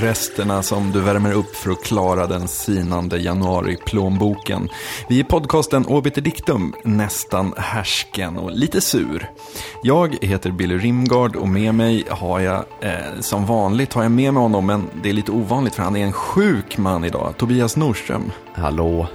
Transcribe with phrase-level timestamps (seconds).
[0.00, 4.68] Julresterna som du värmer upp för att klara den sinande januari-plånboken.
[5.08, 9.30] Vi är podcasten Obiter Dictum, nästan härsken och lite sur.
[9.82, 14.34] Jag heter Billy Rimgard och med mig har jag, eh, som vanligt har jag med
[14.34, 17.76] mig honom, men det är lite ovanligt för han är en sjuk man idag, Tobias
[17.76, 18.30] Norström.
[18.54, 19.08] Hallå.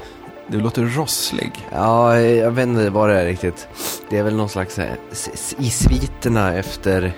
[0.48, 1.52] Du låter rosslig.
[1.72, 3.68] Ja, jag vet inte vad det är riktigt.
[4.10, 7.12] Det är väl någon slags eh, s- s- i sviterna efter eh,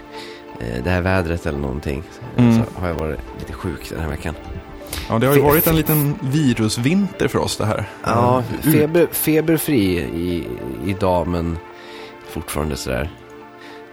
[0.84, 2.04] det här vädret eller någonting.
[2.38, 2.56] Mm.
[2.56, 4.36] Så har jag varit lite sjuk den här veckan.
[5.10, 7.90] Ja, det har ju varit en liten virusvinter för oss det här.
[8.04, 10.48] Ja, Eh, feber, feberfri i,
[10.86, 11.58] idag men
[12.30, 13.10] fortfarande sådär.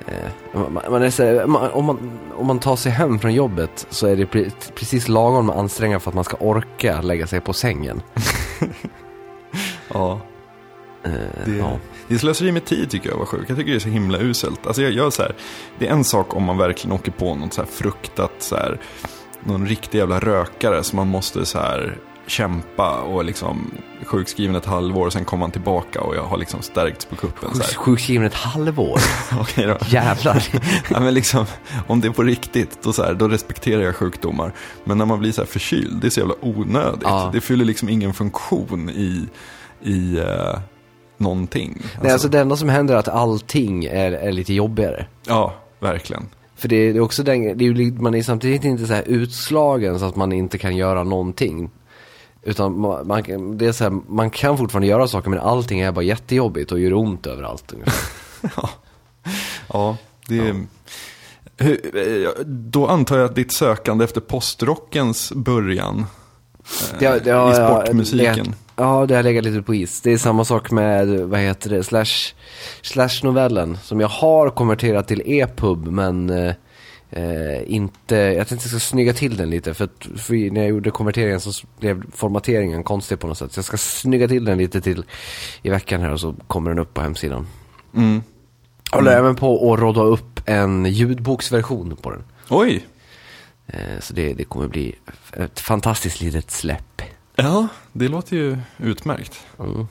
[0.06, 3.86] Eh, man, man är sådär man, om, man, om man tar sig hem från jobbet
[3.90, 7.40] så är det pre, precis lagom med ansträngningar för att man ska orka lägga sig
[7.40, 8.02] på sängen.
[9.94, 10.20] Ja.
[11.05, 11.11] Eh,
[11.45, 11.78] Det, ja.
[12.08, 13.45] det slöseri med tid tycker jag var sjuk.
[13.50, 14.67] Jag tycker det är så himla uselt.
[14.67, 15.34] Alltså jag gör så här,
[15.78, 18.81] det är en sak om man verkligen åker på något så här fruktat så här,
[19.45, 23.70] någon riktig jävla rökare som man måste så här kämpa och liksom
[24.05, 27.50] sjukskriven ett halvår och sen kommer man tillbaka och jag har liksom stärkts på kuppen.
[27.55, 27.75] Här.
[27.75, 28.98] Sjukskriven ett halvår.
[29.41, 29.77] Okej då.
[29.86, 30.45] Jävlar.
[30.91, 31.47] Ja, men liksom,
[31.86, 34.53] om det är på riktigt, då, så här, då respekterar jag sjukdomar.
[34.84, 37.03] Men när man blir så här förkyld, det är så jävla onödigt.
[37.03, 37.30] Ja.
[37.33, 39.28] Det fyller liksom ingen funktion i,
[39.83, 40.58] i uh,
[41.22, 41.82] någonting.
[42.02, 45.06] Nej, alltså det enda som händer är att allting är, är lite jobbigare.
[45.26, 46.26] Ja, verkligen.
[46.56, 49.04] För det är, är också den, det är, ju man är samtidigt inte så här
[49.06, 51.70] utslagen så att man inte kan göra någonting.
[52.42, 55.92] Utan man, man, det är så här, man kan fortfarande göra saker men allting är
[55.92, 57.72] bara jättejobbigt och gör ont överallt.
[58.56, 58.70] Ja,
[59.72, 59.96] ja
[60.28, 60.55] det
[61.56, 66.06] Hur, eh, Då antar jag att ditt sökande efter postrockens början
[66.98, 68.55] Det det har- i sportmusiken.
[68.77, 70.00] Ja, det har legat lite på is.
[70.00, 72.34] Det är samma sak med, vad heter det, slash,
[72.83, 76.55] slash novellen som jag har konverterat till e-pub men eh,
[77.11, 80.70] eh, inte, jag tänkte jag ska snygga till den lite för, att, för när jag
[80.70, 83.52] gjorde konverteringen så blev formateringen konstig på något sätt.
[83.52, 85.05] Så jag ska snygga till den lite till
[85.62, 87.46] i veckan här och så kommer den upp på hemsidan.
[87.96, 88.22] Mm.
[88.90, 92.24] Jag håller även på att råda upp en ljudboksversion på den.
[92.48, 92.86] Oj!
[93.72, 94.94] Eh, så det, det kommer bli
[95.33, 97.02] ett fantastiskt litet släpp.
[97.36, 99.40] Ja, det låter ju utmärkt.
[99.58, 99.86] Mm.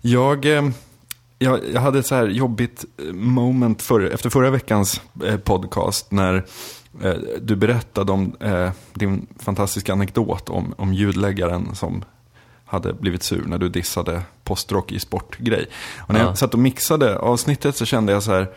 [0.00, 0.68] Jag, eh,
[1.38, 5.00] jag, jag hade ett så här jobbigt eh, moment för, efter förra veckans
[5.44, 6.44] podcast när
[7.40, 8.36] du berättade om
[8.94, 12.04] din fantastiska anekdot om, om ljudläggaren som
[12.64, 15.66] hade blivit sur när du dissade postrock i sportgrej.
[15.98, 16.26] Och när Ja.
[16.26, 18.48] jag satt och mixade avsnittet så kände jag så här,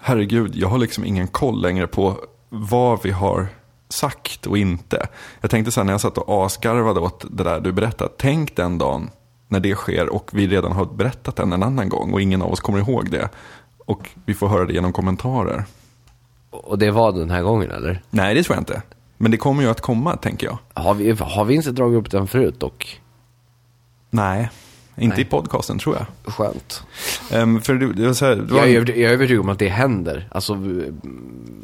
[0.00, 2.16] herregud, jag har liksom ingen koll längre på
[2.48, 3.48] vad vi har
[3.88, 5.06] sagt och inte.
[5.40, 8.56] Jag tänkte så här när jag satt och asgarvade åt det där du berättade, tänk
[8.56, 9.10] den dagen
[9.48, 12.52] när det sker och vi redan har berättat den en annan gång och ingen av
[12.52, 13.28] oss kommer ihåg det.
[13.86, 15.64] Och vi får höra det genom kommentarer.
[16.50, 18.02] Och det var den här gången eller?
[18.10, 18.82] Nej, det tror jag inte.
[19.16, 20.58] Men det kommer ju att komma, tänker jag.
[20.74, 23.00] Har vi, har vi inte dragit upp den förut dock?
[24.10, 24.50] Nej,
[25.00, 25.20] inte Nej.
[25.20, 26.34] i podcasten tror jag.
[26.34, 26.82] Skönt.
[27.30, 29.48] Ehm, för det, det var så här, det var Jag är, jag är övertygad om
[29.48, 30.28] att det händer.
[30.32, 30.54] Alltså,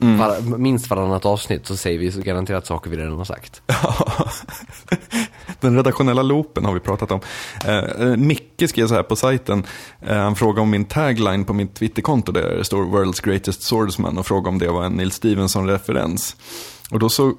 [0.01, 0.19] Mm.
[0.19, 3.63] var, minst varannat avsnitt så säger vi så garanterat saker vi redan har sagt.
[5.61, 7.21] Den redaktionella loopen har vi pratat om.
[7.65, 9.65] Eh, Micke skrev så här på sajten,
[10.01, 14.19] eh, han frågade om min tagline på mitt Twitterkonto där det står World's Greatest Swordsman
[14.19, 16.37] och frågade om det var en Neil Stevenson-referens.
[16.91, 17.33] Och då så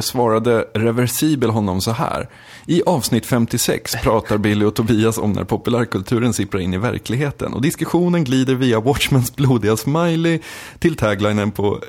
[0.00, 2.28] svarade Reversibel honom så här.
[2.66, 7.52] I avsnitt 56 pratar Billy och Tobias om när populärkulturen sipprar in i verkligheten.
[7.52, 10.38] Och diskussionen glider via Watchmans blodiga smiley
[10.78, 11.80] till taglinen på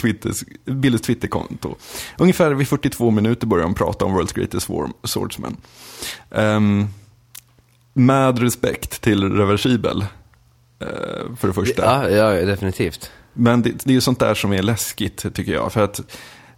[0.00, 1.74] Twitters, Billys Twitterkonto.
[2.18, 5.56] Ungefär vid 42 minuter börjar de prata om World's Greatest War, Swordsman.
[6.30, 6.86] Ehm,
[7.92, 10.00] med respekt till Reversibel,
[10.80, 12.10] eh, för det första.
[12.10, 13.10] Ja, ja definitivt.
[13.32, 15.72] Men det, det är ju sånt där som är läskigt tycker jag.
[15.72, 16.00] För att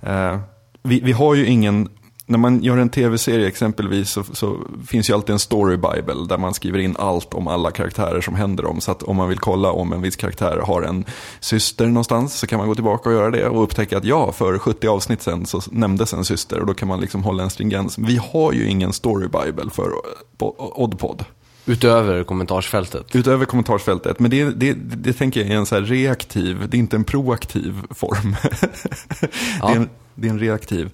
[0.01, 0.41] eh,
[0.83, 1.89] vi, vi har ju ingen,
[2.27, 4.57] när man gör en tv-serie exempelvis så, så
[4.87, 8.35] finns ju alltid en story bible där man skriver in allt om alla karaktärer som
[8.35, 8.81] händer om.
[8.81, 11.05] Så att om man vill kolla om en viss karaktär har en
[11.41, 14.59] syster någonstans så kan man gå tillbaka och göra det och upptäcka att ja, för
[14.59, 17.99] 70 avsnitt sen så nämndes en syster och då kan man liksom hålla en stringens.
[17.99, 19.91] Vi har ju ingen story bible för
[20.59, 21.25] Oddpod.
[21.67, 23.17] Utöver kommentarsfältet.
[23.17, 26.97] Utöver kommentarsfältet, men det, det, det tänker jag är en så reaktiv, det är inte
[26.97, 28.37] en proaktiv form.
[29.61, 29.89] det, är en,
[30.21, 30.91] det är en reaktiv.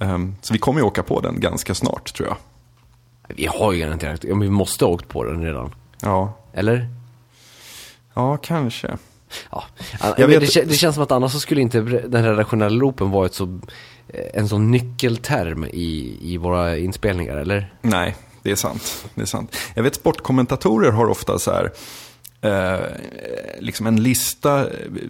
[0.00, 2.36] Ehm, så vi kommer ju åka på den ganska snart tror jag.
[3.36, 5.74] Vi har ju garanterat, ja, vi måste ha åkt på den redan.
[6.00, 6.88] Ja, Eller?
[8.14, 8.96] ja kanske.
[9.50, 9.64] Ja.
[10.18, 13.26] Jag vet- det, det känns som att annars så skulle inte den redaktionella loopen vara
[13.26, 13.60] ett så,
[14.08, 17.74] eh, en sån nyckelterm i, i våra inspelningar, eller?
[17.82, 19.06] Nej, det är sant.
[19.14, 19.56] Det är sant.
[19.74, 21.72] Jag vet sportkommentatorer har ofta så här,
[22.40, 22.80] eh,
[23.58, 24.66] liksom en lista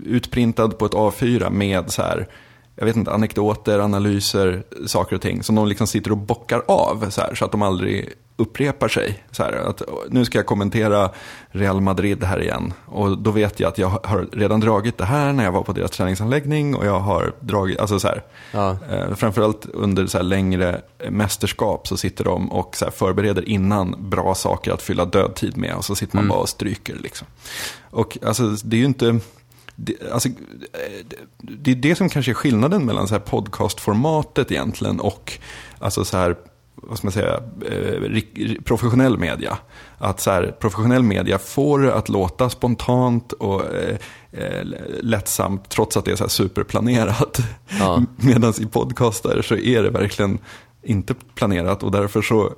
[0.06, 2.28] utprintad på ett A4 med så här
[2.76, 7.10] jag vet inte, anekdoter, analyser, saker och ting som de liksom sitter och bockar av
[7.10, 9.24] så, här, så att de aldrig upprepar sig.
[9.30, 11.10] Så här, att, nu ska jag kommentera
[11.50, 12.72] Real Madrid här igen.
[12.86, 15.72] Och då vet jag att jag har redan dragit det här när jag var på
[15.72, 16.74] deras träningsanläggning.
[16.74, 18.22] Och jag har dragit, alltså så här,
[18.52, 18.76] Ja.
[18.90, 20.80] eh, framförallt under så här längre
[21.10, 25.74] mästerskap så sitter de och så förbereder innan bra saker att fylla dödtid med.
[25.74, 27.26] Och så sitter man bara och stryker liksom.
[27.90, 29.18] Och alltså det är ju inte...
[29.76, 30.28] Det, alltså,
[31.38, 35.38] det- är det som kanske är skillnaden mellan så här podcastformatet egentligen och
[35.78, 36.36] alltså så här,
[36.74, 37.40] vad ska man säga,
[37.70, 39.58] eh, professionell media.
[39.98, 43.96] Att så här, professionell media får det att låta spontant och eh,
[44.32, 44.64] eh,
[45.00, 47.38] lättsamt trots att det är så här superplanerat.
[47.78, 48.02] Ja.
[48.16, 50.38] Medan i podcaster så är det verkligen
[50.82, 52.52] inte planerat och därför så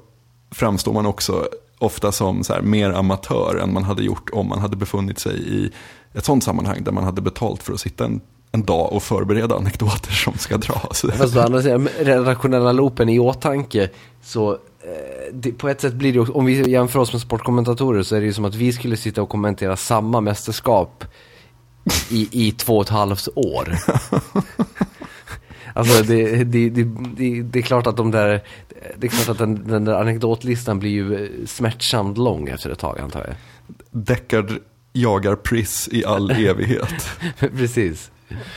[0.51, 4.58] framstår man också ofta som så här, mer amatör än man hade gjort om man
[4.58, 5.70] hade befunnit sig i
[6.14, 8.20] ett sånt sammanhang där man hade betalt för att sitta en,
[8.52, 11.05] en dag och förbereda anekdoter som ska dras.
[11.19, 13.90] Fast å andra sidan, redaktionella loopen i åtanke,
[14.23, 14.58] så eh,
[15.32, 18.20] det, på ett sätt blir det ju- om vi jämför oss med sportkommentatorer så är
[18.20, 21.05] det ju som att vi skulle sitta och kommentera samma mästerskap
[22.11, 23.76] i, i två och ett halvt år.
[25.76, 26.84] Alltså det, det, det,
[27.43, 28.43] det, är klart att de där,
[28.99, 32.78] det är klart att den, den där anekdotlistan blir ju eh, smärtsamt lång efter ett
[32.78, 33.34] tag antar jag.
[33.90, 34.52] Deckard
[34.93, 37.08] jagar Priss i all evighet
[37.56, 38.11] Precis.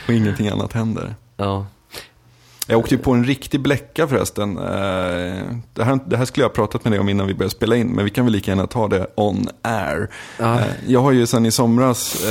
[0.08, 1.14] och ingenting annat händer.
[1.36, 1.66] Ja.
[2.66, 4.58] Jag åkte ju på en riktig bläcka förresten.
[4.58, 4.64] Eh,
[5.74, 7.76] Det här, det här skulle jag ha pratat med dig om innan vi började spela
[7.76, 10.10] in, men vi kan väl lika gärna ta det on air.
[10.38, 10.58] Ja.
[10.60, 12.26] Eh, Jag har ju sedan i somras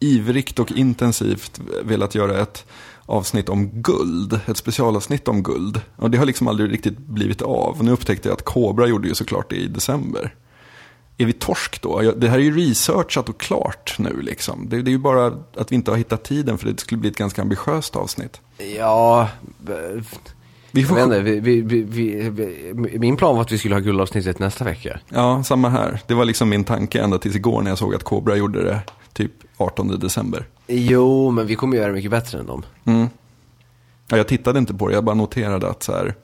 [0.00, 2.64] ivrigt och intensivt velat göra ett
[3.08, 5.80] avsnitt om guld, ett specialavsnitt om guld.
[5.96, 7.84] Och det har liksom aldrig riktigt blivit av.
[7.84, 10.34] Nu upptäckte jag att Cobra gjorde ju såklart det i december.
[11.16, 12.12] Är vi torsk då?
[12.16, 14.68] Det här är ju researchat och klart nu liksom.
[14.68, 15.26] Det, är ju bara
[15.56, 18.40] att vi inte har hittat tiden för det skulle bli ett ganska ambitiöst avsnitt.
[18.76, 19.28] Ja,
[20.70, 24.64] vi får inte, vi, vi, vi, min plan var att vi skulle ha guldavsnittet nästa
[24.64, 25.00] vecka.
[25.08, 26.00] Ja, samma här.
[26.06, 28.80] Det var liksom min tanke ända tills igår när jag såg att Cobra gjorde det
[29.12, 30.46] typ 18 december.
[30.66, 32.62] Jo, men vi kommer göra det mycket bättre än dem.
[32.84, 33.08] Mm.
[34.08, 36.14] Ja, jag tittade inte på det, jag bara noterade att så här,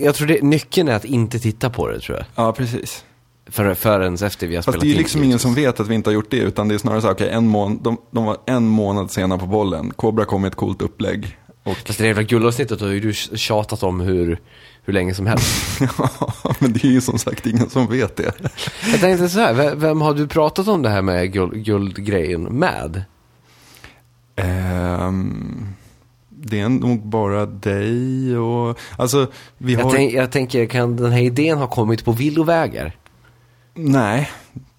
[0.00, 2.26] Jag tror det, nyckeln är att inte titta på det tror jag.
[2.34, 3.04] ja precis.
[3.46, 5.80] För, förrän efter vi har Fast spelat det är ju in liksom ingen som vet
[5.80, 7.78] att vi inte har gjort det, utan det är snarare så här, okej, en mån,
[7.82, 9.90] de, de var en månad sena på bollen.
[9.96, 11.38] Cobra kom med ett coolt upplägg.
[11.62, 14.38] Och, Fast det jävla guldavsnittet har ju du tjatat om hur,
[14.84, 15.80] hur länge som helst.
[15.98, 18.32] ja, men det är ju som sagt ingen som vet det.
[18.90, 22.42] jag tänkte så här, vem, vem har du pratat om det här med guld, guldgrejen
[22.42, 23.04] med?
[24.36, 25.66] Ehm,
[26.28, 29.26] det är nog bara dig och, alltså,
[29.58, 29.90] vi Jag, har...
[29.90, 32.96] tänk, jag tänker, kan den här idén ha kommit på villovägar?
[33.74, 34.30] Nej,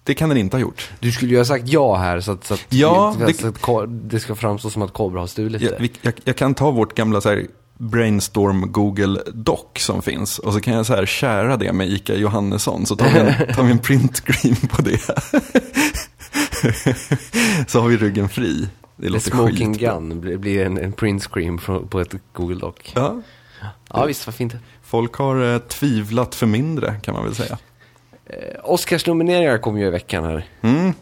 [0.04, 0.90] det kan den inte ha gjort.
[1.00, 3.24] Du skulle ju ha sagt ja här så att, så att, Ja, så det-
[3.82, 5.88] att det ska framstå som att Cobra har stulit Jag, det.
[6.02, 7.46] jag, jag kan ta vårt gamla så här,
[7.78, 12.14] brainstorm Google Doc som finns och så kan jag så här kära det med Ica
[12.14, 14.98] Johannesson så tar vi en, tar vi en print screen på det.
[17.70, 18.68] så har vi ryggen fri.
[18.96, 19.94] Det låter Smoking skitbra.
[19.94, 22.74] Gun blir, blir en, en print screen på, på ett Google Doc.
[22.94, 23.22] Ja,
[23.88, 24.54] Ja visst, vad fint.
[24.82, 27.58] folk har eh, tvivlat för mindre kan man väl säga.
[28.26, 30.46] Eh, Oscarsnomineringar kommer ju i veckan här.
[30.62, 30.92] Mm.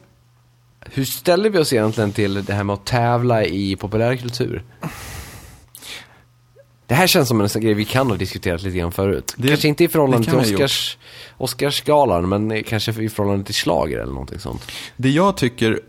[0.81, 4.62] Hur ställer vi oss egentligen till det här med att tävla i populärkultur?
[6.87, 9.35] Det här känns som en grej vi kan ha diskuterat lite grann förut.
[9.37, 10.99] Det- kanske inte i förhållande till Oscars,
[11.38, 14.73] Oscarsgalan, men kanske i förhållande till slager eller någonting sånt.
[14.97, 15.81] Det jag tycker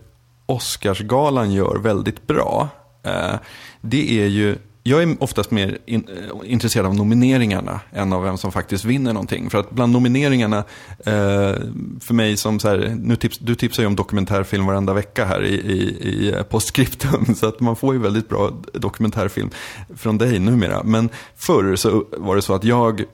[0.46, 2.68] Oscarsgalan gör väldigt bra,
[3.02, 3.34] eh,
[3.80, 8.38] det är ju, jag är oftast mer in, eh, intresserad av nomineringarna än av vem
[8.38, 9.50] som faktiskt vinner någonting.
[9.50, 10.58] För att bland nomineringarna,
[10.98, 11.54] eh,
[12.00, 15.44] för mig som så här, nu tips, du tipsar ju om dokumentärfilm varenda vecka här
[15.44, 15.80] i, i,
[16.28, 17.34] i postskriptum.
[17.34, 19.50] Så att man får ju väldigt bra dokumentärfilm
[19.96, 20.82] från dig numera.
[20.82, 23.04] Men förr så var det så att jag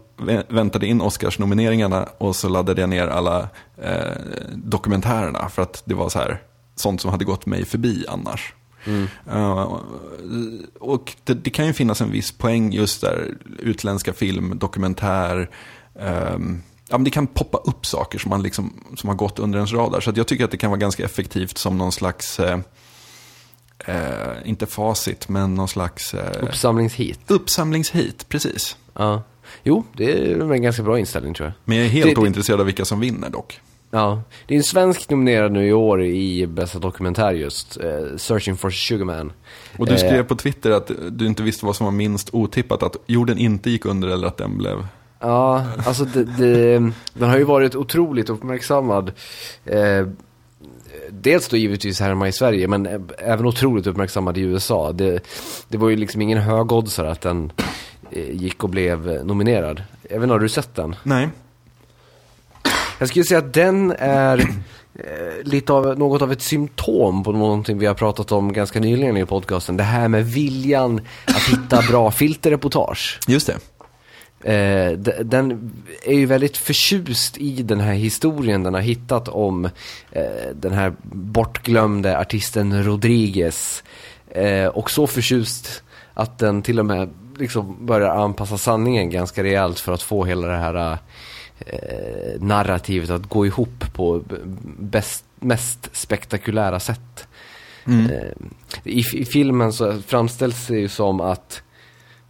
[0.49, 3.49] väntade in Oscarsnomineringarna och så laddade jag ner alla
[3.83, 4.17] eh,
[4.55, 6.43] dokumentärerna för att det var så här,
[6.77, 8.55] sånt som hade gått mig förbi annars.
[9.31, 9.79] Eh,
[10.81, 15.51] och det, det kan ju finnas en viss poäng just där, utländska film, dokumentär.
[16.01, 19.59] ehm, ja, men det kan poppa upp saker som, man liksom, som har gått under
[19.59, 20.01] ens radar.
[20.01, 22.59] Så att jag tycker att det kan vara ganska effektivt som någon slags, eh,
[23.87, 27.21] eh, inte facit, men någon slags eh, Uppsamlingshit.
[27.31, 28.77] uppsamlingshit, precis.
[28.95, 29.23] Ja.
[29.65, 31.53] Jo, det är en ganska bra inställning tror jag.
[31.65, 33.61] Men jag är helt Det- det- ointresserad av vilka som vinner dock.
[33.91, 38.57] Ja, det är en svensk nominerad nu i år i bästa dokumentär just, eh, Searching
[38.57, 39.33] for Sugarman.
[39.77, 42.83] Och du Eh, skrev på Twitter att du inte visste vad som var minst otippat,
[42.83, 44.87] att jorden inte gick under eller att den blev...
[45.21, 49.13] Ja, alltså det, det, den har ju varit otroligt uppmärksammad.
[49.65, 50.07] Eh,
[51.11, 54.93] dels då givetvis här hemma i Sverige, men även otroligt uppmärksammad i USA.
[54.93, 55.21] Det,
[55.69, 57.53] det var ju liksom ingen högoddsare att den
[58.11, 59.83] eh, gick och blev eh, nominerad.
[60.11, 60.97] Även har du sett den?
[61.03, 61.29] Nej.
[63.01, 64.39] Jag skulle säga att den är
[64.95, 69.17] eh, lite av, något av ett symptom på någonting vi har pratat om ganska nyligen
[69.17, 69.77] i podcasten.
[69.77, 73.21] Det här med viljan att hitta bra filterreportage.
[73.29, 73.59] Just det.
[74.53, 74.93] Eh,
[75.25, 75.73] den
[76.05, 79.65] är ju väldigt förtjust i den här historien den har hittat om
[80.13, 80.23] eh,
[80.55, 83.83] den här bortglömde artisten Rodriguez.
[84.29, 85.83] Eh, och så förtjust
[86.15, 90.49] att den till och med liksom börjar anpassa sanningen ganska rejält för att få hela
[90.49, 90.99] det här
[91.67, 94.23] eh, narrativet att gå ihop på
[94.79, 97.29] bäst, mest spektakulära sätt.
[97.87, 98.33] Eh,
[98.85, 101.63] i, I filmen så framställs det ju som att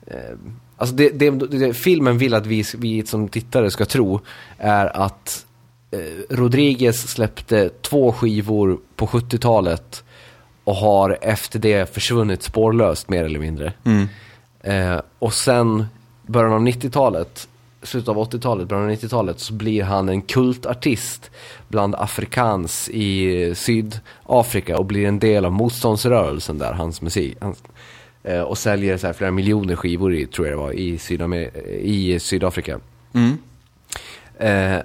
[0.07, 0.37] eh,
[0.77, 4.21] Alltså det, det, det filmen vill att vi, vi som tittare ska tro
[4.59, 5.47] är att
[5.91, 10.05] eh, Rodriguez släppte två skivor på 70-talet
[10.65, 13.73] och har efter det försvunnit spårlöst mer eller mindre.
[13.85, 14.09] Mm.
[14.61, 15.87] Eh, och sen
[16.27, 17.49] början av 90-talet,
[17.83, 21.31] slutet av 80-talet, början av 90-talet så blir han en kultartist
[21.69, 27.37] bland afrikans i Sydafrika och blir en del av motståndsrörelsen där, hans musik.
[27.41, 27.63] Hans,
[28.23, 31.67] eh, och säljer så här flera miljoner skivor i, tror jag det var, i, Sydamer-
[31.69, 32.81] i Sydafrika.
[33.15, 33.39] Mm.
[34.39, 34.83] Eh,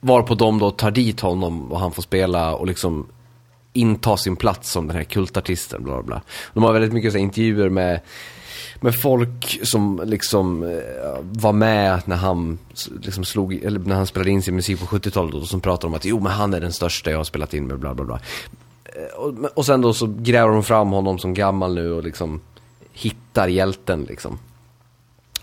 [0.00, 3.06] varpå de då tar dit honom och han får spela och liksom
[3.72, 5.84] inta sin plats som den här kultartisten.
[5.84, 6.22] Bla bla, bla.
[6.54, 8.00] De har väldigt mycket så här, intervjuer med,
[8.80, 12.58] med folk som liksom eh, var med när han,
[13.02, 15.94] liksom slog, eller när han spelade in sin musik på 70-talet och som pratar om
[15.94, 18.20] att jo men han är den största jag har spelat in med bla bla bla.
[18.84, 22.40] Eh, och, och sen då så gräver de fram honom som gammal nu och liksom
[22.92, 24.38] hittar hjälten liksom.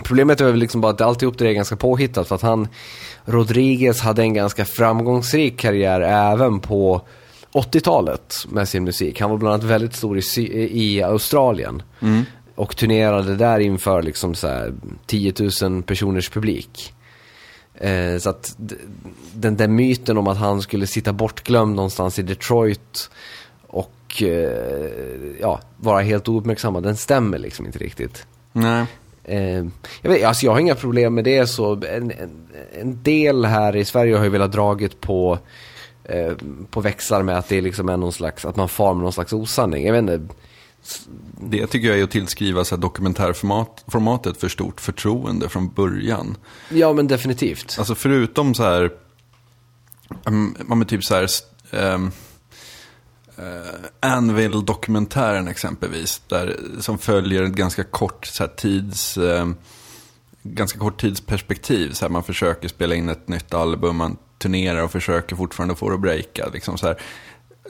[0.03, 2.67] Problemet är väl liksom bara att alltihop det är ganska påhittat för att han,
[3.25, 7.01] Rodriguez hade en ganska framgångsrik karriär även på
[7.53, 9.21] 80-talet med sin musik.
[9.21, 10.41] Han var bland annat väldigt stor i,
[10.71, 12.25] i Australien mm
[12.57, 14.73] och turnerade där inför liksom så här
[15.05, 16.93] 10 000 personers publik.
[17.75, 18.55] Eh, så att
[19.33, 23.09] den där myten om att han skulle sitta bortglömd någonstans i Detroit
[23.67, 28.25] och eh, ja, vara helt ouppmärksammad, den stämmer liksom inte riktigt.
[28.53, 28.85] Nej.
[29.23, 29.65] Eh,
[30.01, 32.47] jag, vet, alltså jag har inga problem med det så en, en,
[32.79, 35.39] en del här i Sverige har ju velat dragit på,
[36.03, 36.33] eh,
[36.69, 39.33] på växlar med att det liksom är någon slags, att man far med någon slags
[39.33, 39.85] osanning.
[39.85, 40.33] Jag vet inte,
[41.41, 46.37] Det tycker jag är att tillskriva så här dokumentärformatet för stort förtroende från början.
[46.69, 47.75] ja men definitivt.
[47.79, 48.91] Alltså förutom så här,
[50.25, 51.29] um, ja, men typ så här,
[51.71, 52.11] um,
[53.99, 59.55] Anvil-dokumentären exempelvis, där, som följer ett ganska kort så här, tids, ehm,
[60.43, 61.91] ganska kort tidsperspektiv.
[61.91, 65.89] Så här, man försöker spela in ett nytt album, man turnerar och försöker fortfarande få
[65.89, 66.49] det att breaka.
[66.53, 67.01] Liksom, så här.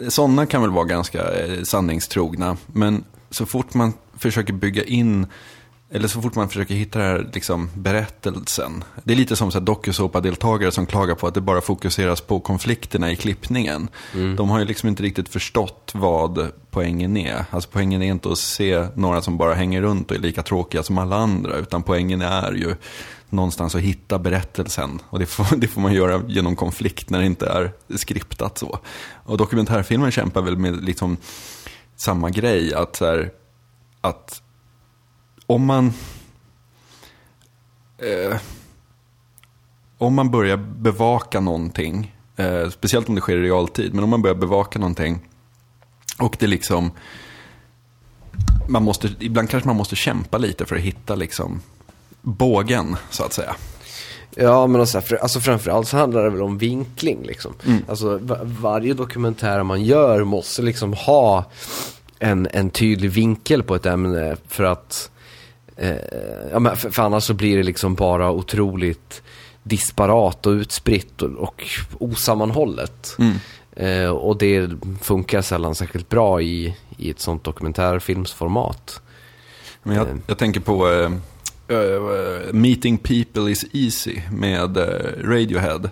[0.08, 5.28] Sådana kan väl vara ganska eh, sanningstrogna, men så fort man försöker bygga in
[5.90, 8.84] eller så fort man försöker hitta den här liksom, berättelsen.
[9.04, 13.16] Det är lite som dokusåpadeltagare som klagar på att det bara fokuseras på konflikterna i
[13.16, 13.90] klippningen.
[14.38, 17.46] De har ju liksom inte riktigt förstått vad poängen är.
[17.50, 20.84] Alltså poängen är inte att se några som bara hänger runt och är lika tråkiga
[20.84, 21.58] som alla andra.
[21.58, 22.76] Utan poängen är ju
[23.30, 25.02] någonstans att hitta berättelsen.
[25.10, 28.80] Och det får, det får man göra genom konflikt när det inte är skriptat så.
[29.26, 31.18] Och dokumentärfilmen kämpar väl med liksom
[31.96, 32.74] samma grej.
[32.74, 33.32] Att, här,
[34.02, 34.42] att
[35.48, 35.94] om man...
[37.98, 38.38] Eh,
[39.98, 44.22] om man börjar bevaka någonting, eh, speciellt om det sker i realtid, men om man
[44.22, 45.20] börjar bevaka någonting
[46.20, 46.92] och det liksom...
[48.70, 51.62] Man måste, ibland kanske man måste kämpa lite för att hitta liksom
[52.22, 53.56] bågen, så att säga.
[54.36, 57.54] Ja, men alltså, alltså framförallt så handlar det väl om vinkling liksom.
[57.88, 61.46] Alltså va- varje dokumentär man gör måste liksom ha
[62.20, 65.12] en, en tydlig vinkel på ett ämne för att
[65.78, 65.96] eh,
[66.52, 69.22] ja, men för, för annars så blir det liksom bara otroligt
[69.64, 71.64] disparat och utspritt och, och
[72.00, 73.18] osammanhållet.
[73.76, 74.70] Eh, och det
[75.02, 79.02] funkar sällan särskilt bra i, i ett sånt dokumentärfilmsformat.
[79.84, 80.16] Men jag, Eh.
[80.28, 84.84] jag tänker på eh, Meeting People is Easy med eh,
[85.24, 85.90] Radiohead.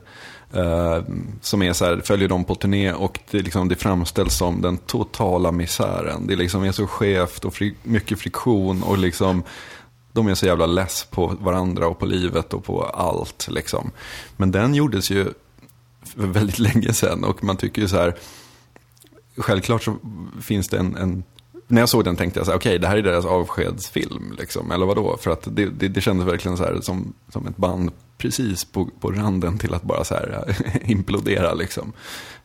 [0.53, 1.03] Eh,
[1.41, 4.77] som är så här, följer dem på turné och det, liksom, det framställs som den
[4.77, 6.27] totala misären.
[6.27, 9.43] Det liksom är så skevt och fri, mycket friktion och liksom
[10.15, 13.47] de är så jävla less på varandra och på livet och på allt.
[13.49, 13.91] Liksom.
[14.37, 15.33] Men den gjordes ju
[16.03, 18.15] för väldigt länge sedan och man tycker ju så här,
[19.37, 19.95] självklart så
[20.41, 21.23] finns det en, en
[21.67, 24.71] när jag såg den tänkte jag så här, okej, det här är deras avskedsfilm, liksom,
[24.71, 25.17] eller vadå?
[25.21, 28.89] För att det, det, det kändes verkligen så här som, som ett band precis på,
[28.99, 30.55] på randen till att bara så här
[30.91, 31.93] implodera, liksom.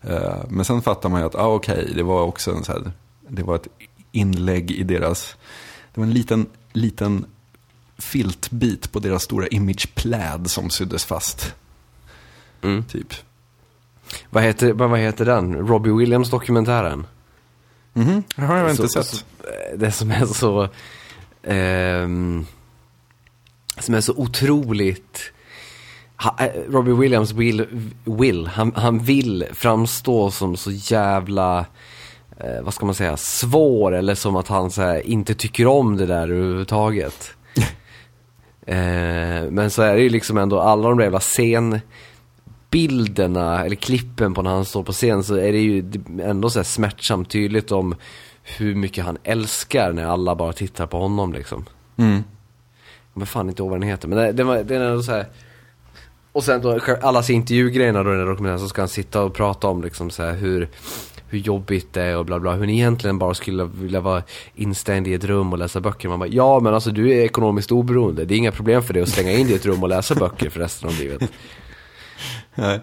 [0.01, 2.93] Eh, men sen fattar man ju att, ah, okej, det var också en så här,
[3.29, 3.69] det var ett
[4.13, 5.37] inlägg i deras,
[5.95, 7.27] det var en liten, liten
[8.01, 11.55] filtbit på deras stora imagepläd som syddes fast.
[12.63, 12.85] Mm.
[12.85, 13.15] Typ.
[14.31, 15.55] Vad heter, vad, vad heter den?
[15.69, 17.07] Robbie Williams-dokumentären?
[17.93, 19.25] Mhm, det har jag inte Så- sett.
[19.77, 20.69] Det som är så...
[21.43, 22.47] ehm,
[23.79, 25.33] som är så otroligt...
[26.39, 27.67] Eh, Robbie Williams vill,
[28.05, 31.67] will han, han vill framstå som så jävla,
[32.41, 35.97] eh, vad ska man säga, svår eller som att han så här, inte tycker om
[35.97, 37.31] det där överhuvudtaget.
[38.67, 44.35] Eh, men så är det ju liksom ändå alla de där jävla scenbilderna eller klippen
[44.35, 47.95] på när han står på scen så är det ju ändå så smärtsamt tydligt om
[48.43, 51.65] hur mycket han älskar när alla bara tittar på honom liksom.
[51.97, 52.15] Mm.
[52.15, 52.25] Jag
[53.15, 55.13] kommer fan inte ihåg vad den heter, men det, det, var, det är ändå så
[55.13, 55.27] här.
[56.33, 59.35] Och sen då, alla intervjugrejerna då i den här dokumentären så ska han sitta och
[59.35, 60.69] prata om liksom så här hur,
[61.31, 64.23] hur jobbigt det är och bla bla, hur ni egentligen bara skulle vilja vara
[64.55, 66.09] instängd i ett rum och läsa böcker.
[66.09, 69.03] Man bara, ja men alltså du är ekonomiskt oberoende, det är inga problem för dig
[69.03, 71.23] att stänga in dig i ett rum och läsa böcker för resten av livet.
[72.55, 72.81] Nej.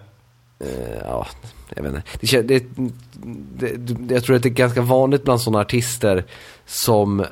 [0.60, 1.28] Eh, ja,
[1.76, 2.42] jag vet inte.
[2.42, 6.26] Det, det, det, jag tror att det är ganska vanligt bland sådana artister
[6.66, 7.26] som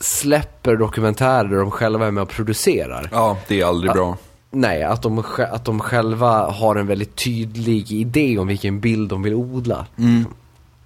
[0.00, 3.08] släpper dokumentärer där de själva är med och producerar.
[3.12, 4.16] Ja, det är aldrig bra.
[4.50, 9.22] Nej, att de, att de själva har en väldigt tydlig idé om vilken bild de
[9.22, 9.86] vill odla.
[9.96, 10.24] Mm.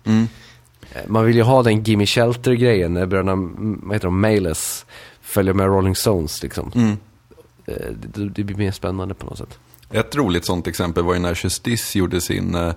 [0.05, 0.29] Mm.
[0.93, 4.87] Eh, Man vill ju ha den Gimme Shelter-grejen när bröderna, mm, vad heter de, Mayless
[5.21, 6.73] följer med Rolling Stones liksom.
[6.75, 6.97] Mm.
[7.67, 7.77] Eh,
[8.15, 9.59] Det, det blir mer spännande på något sätt.
[9.91, 12.73] Ett roligt sånt exempel var ju när Justice gjorde sin eh,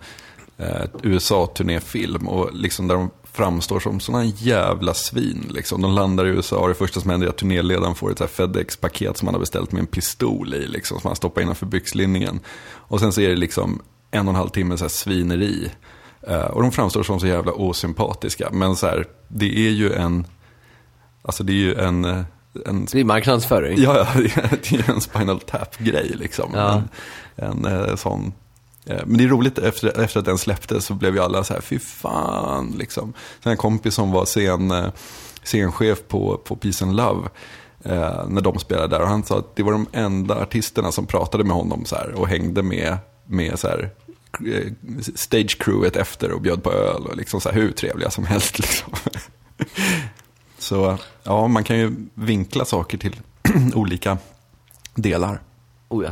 [0.57, 2.27] eh, USA-turnéfilm.
[2.27, 5.45] Och liksom där de framstår som sådana jävla svin.
[5.49, 5.81] Liksom.
[5.81, 9.17] De landar i USA och det första som händer är att turnéledaren får ett FedEx-paket
[9.17, 10.67] som han har beställt med en pistol i.
[10.67, 12.39] Liksom, som han stoppar innanför byxlinningen.
[12.73, 15.71] Och sen så är det liksom en och en halv timme så svineri.
[16.27, 18.49] Eh, och de framstår som så jävla osympatiska.
[18.51, 20.27] Men så här, det är ju en...
[21.21, 22.05] Alltså det är ju en...
[22.05, 22.21] eh,
[22.65, 23.81] en Det är marknadsföring.
[23.81, 24.21] Ja, ja,
[24.69, 26.51] det är en Spinal Tap-grej liksom.
[26.53, 26.81] Ja.
[27.35, 28.33] En, en eh, sån.
[28.85, 31.53] Eh, men det är roligt, efter, efter att den släpptes så blev ju alla så
[31.53, 33.13] här, fy fan, liksom.
[33.43, 34.87] Sen en kompis som var scen, eh,
[35.43, 37.29] scenchef på, på Peace and Love,
[37.83, 39.01] eh, när de spelade där.
[39.01, 42.11] Och han sa att det var de enda artisterna som pratade med honom så här,
[42.11, 43.89] och hängde med, med så här,
[44.47, 44.71] eh,
[45.15, 48.59] stage crewet efter och bjöd på öl och liksom så här, hur trevliga som helst.
[48.59, 48.93] Liksom.
[50.57, 53.21] Så ja, man kan ju vinkla saker till
[53.75, 54.17] olika
[54.95, 55.41] delar.
[55.89, 56.11] Oh ja.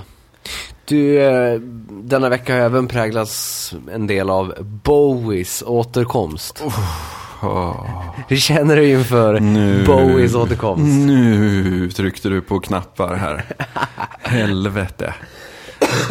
[0.86, 4.54] Du, eh, denna vecka har även präglats en del av
[4.84, 6.64] Bowies återkomst.
[8.28, 9.84] Hur känner du inför Nu.
[9.86, 10.84] Bowies återkomst?
[11.08, 13.46] Nu tryckte du på knappar här.
[14.22, 15.14] Helvete.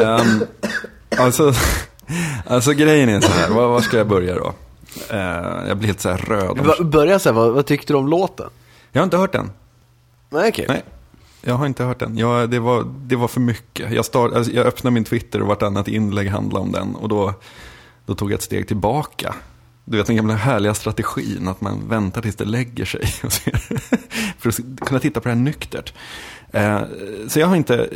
[0.01, 0.43] Um,
[1.19, 1.53] alltså,
[2.47, 4.53] alltså grejen är så här, var, var ska jag börja då?
[5.11, 5.19] Eh,
[5.69, 6.59] jag blir helt så här röd.
[6.81, 8.51] om- Börja så här, vad, vad tyckte du om låten?
[8.93, 9.51] Jag har inte hört den.
[10.31, 10.65] Nej, okej.
[10.69, 10.83] Nej,
[11.43, 12.19] jag har inte hört den.
[12.19, 13.93] Jag, det, var, det var för mycket.
[13.93, 16.95] Jag, start, alltså, jag öppnade min Twitter och vartannat inlägg handlade om den.
[16.95, 17.35] Och då,
[18.07, 19.35] då tog jag ett steg tillbaka.
[19.85, 23.07] Du vet den gamla härliga strategin att man väntar tills det lägger sig.
[24.39, 25.95] För att kunna titta på det här nyktert.
[26.51, 26.81] Eh,
[27.29, 27.91] så jag har inte,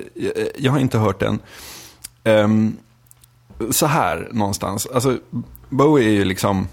[0.58, 1.38] jag, har inte hört den.
[2.24, 2.76] Ehm,
[3.70, 4.86] så här någonstans.
[4.86, 5.18] Alltså,
[5.68, 6.68] Bowie är ju liksom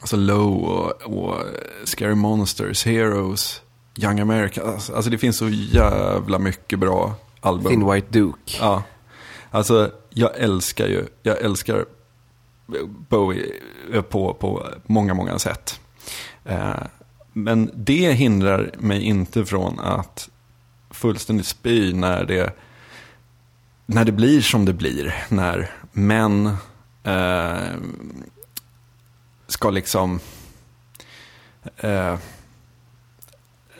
[0.00, 1.36] alltså Low och, och
[1.84, 3.60] Scary Monsters, Heroes,
[3.96, 4.62] Young America.
[4.62, 7.72] Alltså, alltså det finns så jävla mycket bra album.
[7.72, 8.58] Thin White Duke.
[8.60, 8.82] Ja,
[9.50, 11.84] alltså jag älskar ju, jag älskar
[13.08, 13.52] Bowie
[14.10, 15.80] på, på många, många sätt.
[16.44, 16.74] Eh,
[17.32, 20.28] men det hindrar mig inte från att
[20.90, 22.56] fullständigt spy när det,
[23.86, 25.14] när det blir som det blir.
[25.28, 26.56] När män
[27.04, 27.78] eh,
[29.46, 30.20] ska liksom...
[31.76, 32.16] Eh,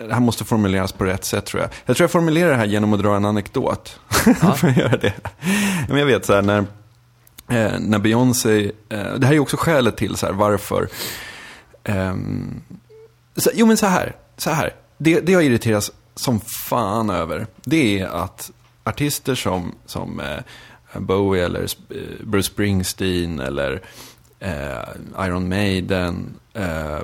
[0.09, 1.71] det här måste formuleras på rätt sätt tror jag.
[1.87, 4.01] Jag tror jag formulerar det här genom att dra en anekdot.
[4.57, 5.15] Får jag göra det?
[5.89, 6.59] Men jag vet så här när,
[7.49, 10.89] eh, när Beyoncé, eh, det här är också skälet till så här, varför.
[11.85, 12.63] ehm,
[13.37, 14.75] så, jo men så här, så här.
[14.99, 18.51] Det, det jag irriteras som fan över, det är att
[18.85, 23.83] artister som, som eh, Bowie eller eh, Bruce Springsteen eller
[24.43, 27.01] eh, Iron Maiden, eh,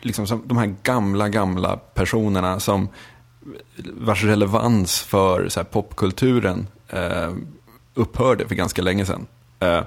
[0.00, 2.88] liksom som de här gamla, gamla personerna som
[3.76, 7.32] vars relevans för så här, popkulturen eh,
[7.94, 9.26] upphörde för ganska länge sedan.
[9.60, 9.80] Eh,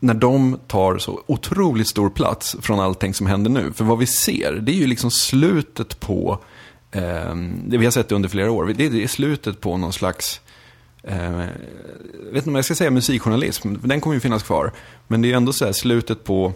[0.00, 3.72] när de tar så otroligt stor plats från allting som händer nu.
[3.72, 6.38] För vad vi ser, det är ju liksom slutet på,
[6.90, 10.40] eh, det vi har sett under flera år, det är slutet på någon slags
[11.06, 11.46] eh,
[12.32, 14.72] vet inte om jag ska säga musikjournalism, den kommer ju finnas kvar.
[15.06, 16.52] Men det är ändå så här slutet på,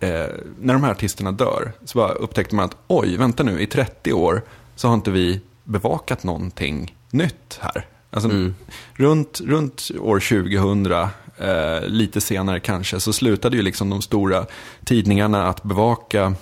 [0.00, 0.26] eh,
[0.60, 4.12] när de här artisterna dör, så bara upptäckte man att oj, vänta nu, i 30
[4.12, 4.42] år
[4.76, 7.86] så har inte vi bevakat någonting nytt här.
[8.10, 8.54] Alltså, mm.
[8.94, 10.92] runt, runt år 2000,
[11.38, 14.46] eh, lite senare kanske, så slutade ju liksom de stora
[14.84, 16.34] tidningarna att bevaka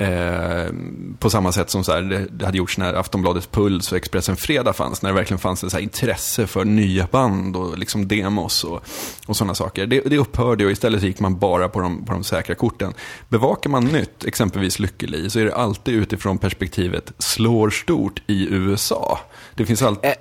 [0.00, 0.72] Eh,
[1.18, 4.36] på samma sätt som så här, det, det, hade gjorts när Aftonbladets Puls och Expressen
[4.36, 5.02] Fredag fanns.
[5.02, 8.84] När det verkligen fanns ett så intresse för nya band och liksom demos och,
[9.26, 9.86] och sådana saker.
[9.86, 12.92] Det, det upphörde och istället gick man bara på de, på de säkra korten.
[13.28, 19.20] Bevakar man nytt, exempelvis Lykkeli, så är det alltid utifrån perspektivet slår stort i USA.
[19.54, 20.10] Det finns alltid...
[20.10, 20.16] Eh,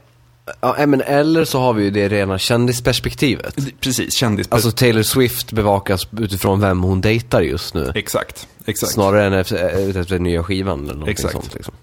[0.62, 3.56] Ja, men eller så har vi ju det rena kändisperspektivet.
[3.80, 4.54] Precis, kändisperspektivet.
[4.54, 7.92] Alltså Taylor Swift bevakas utifrån vem hon dejtar just nu.
[7.96, 8.92] Exakt, exakt.
[8.92, 11.34] Snarare än efter, efter den nya skivan eller någonting exakt.
[11.34, 11.54] sånt.
[11.54, 11.74] Liksom.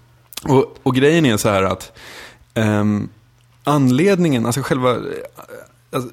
[0.43, 1.91] Och, och, grejen är så här att
[2.53, 3.09] um,
[3.63, 4.97] anledningen, alltså själva...
[5.91, 6.09] Alltså,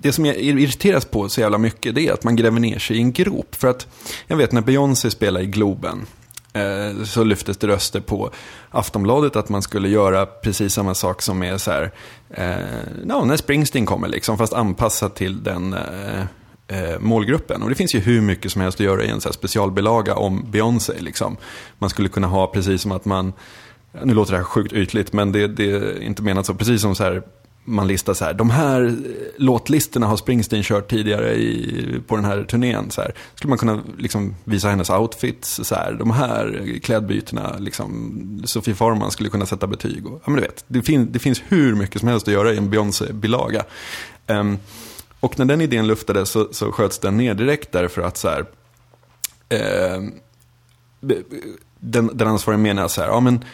[0.00, 2.96] det som jag irriteras på så jävla mycket, det är att man gräver ner sig
[2.96, 3.54] i en grop.
[3.54, 3.86] För att,
[4.26, 6.23] jag vet när Beyoncé spelade i Globen, Eh,
[6.54, 8.30] Eh, så lyftes det röster på
[8.70, 11.92] Aftonbladet att man skulle göra precis samma sak som är så här,
[12.30, 16.20] eh, no, när Springsteen kommer liksom, fast anpassat till den eh,
[16.68, 17.62] eh, målgruppen.
[17.62, 20.50] Och det finns ju hur mycket som helst att göra i en så specialbilaga om
[20.50, 20.92] Beyoncé.
[20.98, 21.36] Liksom.
[21.78, 23.32] Man skulle kunna ha precis som att man,
[24.02, 26.94] nu låter det här sjukt ytligt, men det, det är inte menat så, precis som
[26.94, 27.22] så här
[27.64, 28.92] man listar så här, de här eh,
[29.36, 32.90] låtlistorna har Springsteen kört tidigare i, på den här turnén.
[32.90, 33.14] Så här.
[33.34, 39.10] Skulle man kunna liksom visa hennes outfits, så här, de här klädbytena, liksom, Sofie Farman
[39.10, 40.06] skulle kunna sätta betyg.
[40.06, 42.52] Och, ja, men du vet, det, fin, det finns hur mycket som helst att göra
[42.52, 43.64] i en Beyoncé-bilaga.
[44.26, 44.58] Um,
[45.20, 48.40] och när den idén luftades så, så sköts den ner direkt därför att så här,
[48.40, 50.08] uh,
[51.80, 53.44] den, den ansvariga menar så här, ja men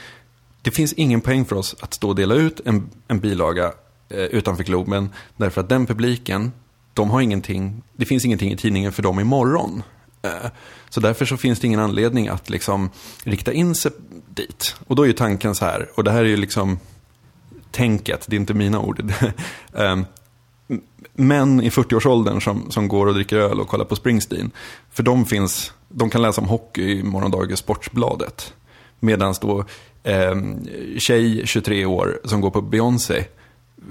[0.63, 3.73] det finns ingen poäng för oss att stå och dela ut en, en bilaga
[4.11, 5.09] Eh, utanför Globen.
[5.37, 6.53] Därför att den publiken,
[6.95, 9.83] de har ingenting, det finns ingenting i tidningen för dem imorgon.
[10.23, 10.51] Eh,
[10.89, 12.91] så därför så finns det ingen anledning att liksom
[13.25, 13.93] rikta in sig
[14.29, 14.77] dit.
[14.87, 16.79] Och då är ju tanken så här, och det här är ju liksom
[17.71, 19.13] tänket, det är inte mina ord.
[19.75, 20.01] Eh,
[21.15, 24.51] män i 40-årsåldern som, som går och dricker öl och kollar på Springsteen.
[24.91, 28.55] För de finns, de kan läsa om hockey i morgondagens Sportsbladet.
[29.01, 29.65] Medan då
[30.03, 30.35] eh,
[30.99, 33.25] tjej, 23 år, som går på Beyoncé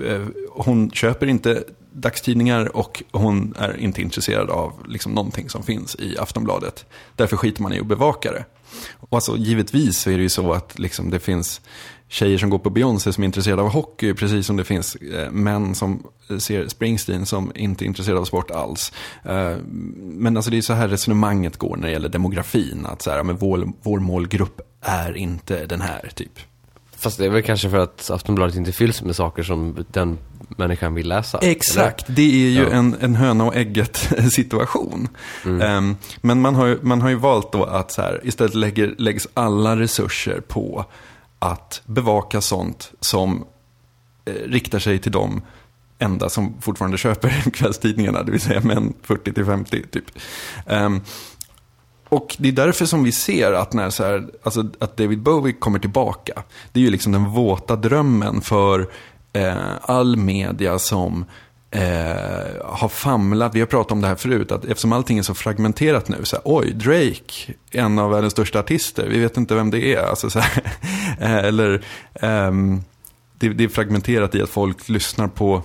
[0.06, 5.95] Eh, hon köper inte dagstidningar och hon är inte intresserad av liksom någonting som finns
[5.95, 6.86] i Aftonbladet.
[7.15, 8.45] Därför skiter man i att bevaka det.
[8.99, 11.62] Och alltså, givetvis så är det ju så att liksom, det finns
[12.08, 15.32] tjejer som går på Beyoncé som är intresserade av hockey, precis som det finns eh,
[15.32, 18.93] män som eh, ser Springsteen som inte är intresserade av sport alls.
[19.23, 19.58] Eh,
[19.95, 23.23] men alltså det är så här resonemanget går när det gäller demografin, att så här,
[23.23, 26.39] men vår, vår målgrupp är inte den här, typ.
[27.00, 30.18] Fast det är väl kanske för att Aftonbladet inte fylls med saker som den
[30.58, 31.38] människan vill läsa.
[31.38, 32.16] Exakt, eller?
[32.16, 32.70] det är ju ja.
[32.70, 33.98] en, en höna och ägget
[34.32, 35.08] situation.
[35.46, 35.78] Mm.
[35.78, 38.96] Um, men man har, ju, man har ju valt då att så här, istället lägger,
[38.98, 40.86] läggs alla resurser på
[41.40, 43.46] att bevaka sånt som
[44.26, 45.42] eh, riktar sig till de
[46.00, 50.06] enda som fortfarande köper kvällstidningarna, det vill säga män 40 50 typ.
[50.66, 51.02] Um,
[52.10, 55.54] och det är därför som vi ser att när så här, alltså att David Bowie
[55.54, 56.43] kommer tillbaka.
[56.72, 58.89] Det är ju liksom den våta drömmen för
[59.34, 61.26] eh, all media som
[61.72, 61.82] eh,
[62.65, 63.56] har famlat.
[63.56, 66.26] Vi har pratat om det här förut, att eftersom allting är så fragmenterat nu.
[66.26, 69.08] Så här, Oj, Drake, en av världens största artister.
[69.08, 70.04] Vi vet inte vem det är.
[70.04, 70.63] Alltså, så här,
[71.19, 72.84] eh, eller ehm,
[73.34, 75.63] det, det, är fragmenterat i att folk lyssnar på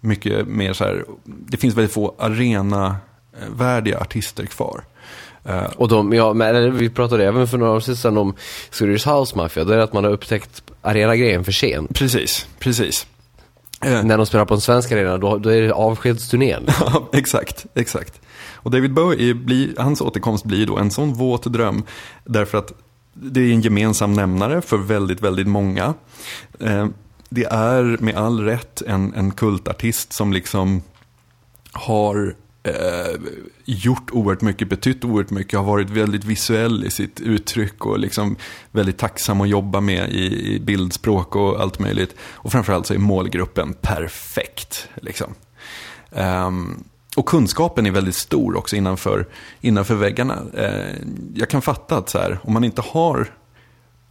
[0.00, 1.04] mycket mer så här.
[1.24, 4.84] Det finns väldigt få arena-värdiga artister kvar.
[5.48, 8.34] Uh, och de, ja, men, vi pratade även för några år sedan om
[8.70, 9.64] Swedish House Mafia.
[9.64, 11.94] Det är att man har upptäckt arenagrejen för sent.
[11.94, 13.06] Precis, precis.
[13.86, 16.66] Uh, När de spelar på en svensk arena, då, då är det avskedsturnén.
[16.80, 18.20] Ja, exakt, exakt.
[18.54, 21.82] Och David Bowie, blir, hans återkomst blir då en sån våt dröm.
[22.24, 22.72] Därför att
[23.12, 25.94] det är en gemensam nämnare för väldigt, väldigt många.
[26.62, 26.86] Uh,
[27.28, 30.82] det är med all rätt en, en kultartist som liksom
[31.72, 32.34] har
[32.66, 33.20] eh,
[33.64, 38.36] gjort oerhört mycket, betytt oerhört mycket, har varit väldigt visuell i sitt uttryck och liksom
[38.70, 42.14] väldigt tacksam att jobba med i, i bildspråk och allt möjligt.
[42.20, 44.88] Och framförallt så är målgruppen perfekt.
[44.94, 45.34] Liksom.
[46.10, 46.84] Um,
[47.16, 49.26] och kunskapen är väldigt stor också innanför,
[49.60, 50.42] innanför väggarna.
[50.54, 50.94] Eh,
[51.34, 53.32] jag kan fatta att så här, om man inte har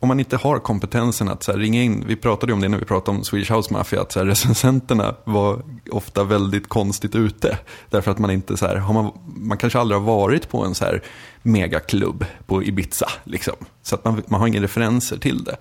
[0.05, 2.69] om man inte har kompetensen att så här, ringa in, vi pratade ju om det
[2.69, 7.15] när vi pratade om Swedish House Mafia, att så här, recensenterna var ofta väldigt konstigt
[7.15, 7.57] ute.
[7.89, 10.75] Därför att man inte så här, har man, man kanske aldrig har varit på en
[10.75, 11.03] så här
[11.41, 13.09] megaklubb på Ibiza.
[13.23, 13.53] Liksom.
[13.83, 15.55] Så att man, man har inga referenser till det.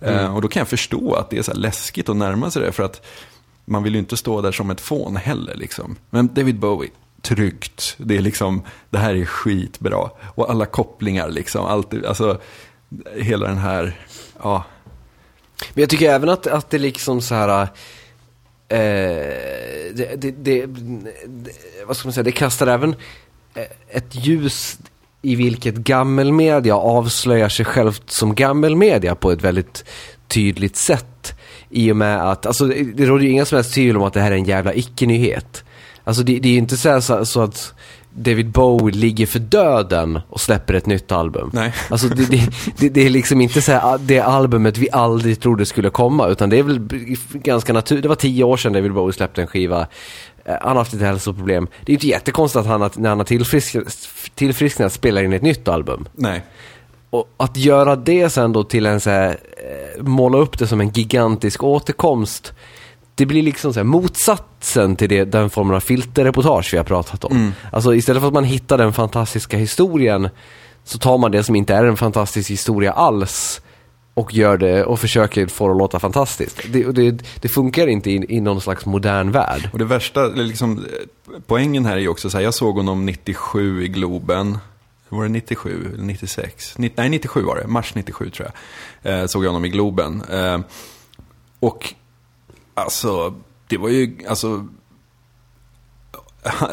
[0.00, 0.24] Mm.
[0.24, 2.72] Uh, och då kan jag förstå att det är så läskigt att närma sig det.
[2.72, 3.06] För att
[3.64, 5.54] man vill ju inte stå där som ett fån heller.
[5.54, 5.96] Liksom.
[6.10, 6.90] Men David Bowie,
[7.22, 7.94] tryggt.
[7.98, 10.10] Det är liksom, det här är skitbra.
[10.34, 12.40] Och alla kopplingar liksom, allt, alltså
[13.16, 14.00] hela den här,
[14.42, 14.64] ja.
[15.74, 17.62] Men jag tycker även att, att det liksom så här,
[18.68, 18.78] eh,
[19.94, 20.66] det, det, det,
[21.86, 22.94] vad ska man säga, det kastar även
[23.54, 24.78] eh, ett ljus
[25.22, 29.84] i vilket gammelmedia avslöjar sig självt som gammelmedia på ett väldigt
[30.28, 31.34] tydligt sätt.
[31.70, 34.12] I och med att, alltså det, det råder ju inga som helst tvivel om att
[34.12, 35.64] det här är en jävla icke-nyhet.
[36.04, 37.74] Alltså det, det är ju inte så, så, så att
[38.16, 41.50] David Bowie ligger för döden och släpper ett nytt album.
[41.52, 41.72] Nej.
[41.90, 45.66] Alltså det, det, det, det är liksom inte så här, det albumet vi aldrig trodde
[45.66, 46.80] skulle komma, utan det är väl
[47.32, 48.02] ganska naturligt.
[48.02, 49.86] Det var tio år sedan David Bowie släppte en skiva.
[50.44, 51.68] Eh, han har haft ett hälsoproblem.
[51.84, 55.68] Det är inte jättekonstigt att han, när han har tillfrisknat, tillfrisknat spelar in ett nytt
[55.68, 56.08] album.
[56.12, 56.44] Nej.
[57.10, 60.80] Och att göra det sen då till en så här, eh, måla upp det som
[60.80, 62.52] en gigantisk återkomst
[63.14, 67.24] det blir liksom så här, motsatsen till det, den formen av filterreportage vi har pratat
[67.24, 67.36] om.
[67.36, 67.52] Mm.
[67.72, 70.28] Alltså istället för att man hittar den fantastiska historien
[70.84, 73.60] så tar man det som inte är en fantastisk historia alls
[74.14, 76.60] och gör det och försöker få det att låta fantastiskt.
[76.72, 79.70] Det, det, det funkar inte i, i någon slags modern värld.
[79.72, 80.84] Och det värsta, liksom,
[81.46, 84.58] poängen här är ju också så här, jag såg honom 97 i Globen.
[85.08, 86.74] Var det 97 eller 96?
[86.78, 87.66] nej, 97 var det.
[87.66, 88.50] Mars 97 tror
[89.02, 89.20] jag.
[89.20, 90.22] Eh, såg jag honom i Globen.
[90.30, 90.58] Eh,
[91.60, 91.94] och
[92.74, 93.34] Alltså,
[93.68, 94.66] det var ju, alltså,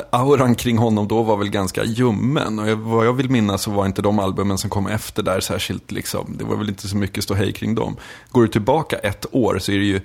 [0.09, 2.59] auran kring honom då var väl ganska ljummen.
[2.59, 5.91] Och vad jag vill minnas så var inte de albumen som kom efter där särskilt,
[5.91, 7.95] liksom, det var väl inte så mycket ståhej kring dem.
[8.31, 10.01] Går du tillbaka ett år så är det ju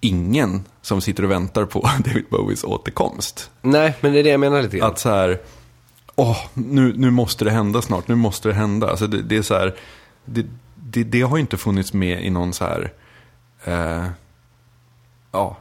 [0.00, 3.50] ingen som sitter och väntar på David Bowies återkomst.
[3.62, 4.90] Nej, men det är det jag menar lite grann.
[4.90, 5.40] Att så här,
[6.16, 8.90] åh, nu, nu måste det hända snart, nu måste det hända.
[8.90, 9.74] Alltså det, det är så här,
[10.24, 12.92] det, det, det, har ju inte funnits med i någon så här,
[13.64, 14.06] eh,
[15.32, 15.56] ja.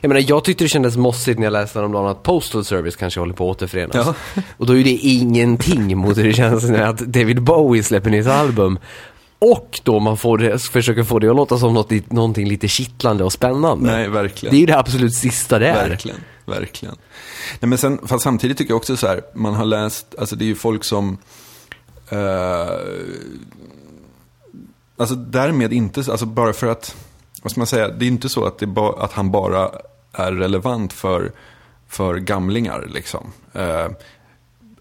[0.00, 3.20] Jag menar, jag tyckte det kändes mossigt när jag läste om att Postal Service kanske
[3.20, 4.06] håller på att återförenas.
[4.06, 4.42] Ja.
[4.56, 8.26] Och då är det ingenting mot hur det känns när att David Bowie släpper nytt
[8.26, 8.78] album.
[9.38, 13.24] Och då man får det, försöker få det att låta som något, någonting lite kittlande
[13.24, 13.92] och spännande.
[13.92, 14.50] Nej, verkligen.
[14.50, 15.88] Det är ju det absolut sista det är.
[15.88, 16.94] Verkligen, verkligen.
[17.60, 20.44] Nej, men sen, fast samtidigt tycker jag också så här, man har läst, alltså det
[20.44, 21.18] är ju folk som
[22.12, 22.18] uh,
[24.96, 26.96] Alltså därmed inte, alltså bara för att
[27.44, 29.70] vad ska man säga, det är inte så att, ba, att han bara
[30.12, 31.32] är relevant för,
[31.88, 32.88] för gamlingar.
[32.94, 33.32] Liksom.
[33.52, 33.86] Eh,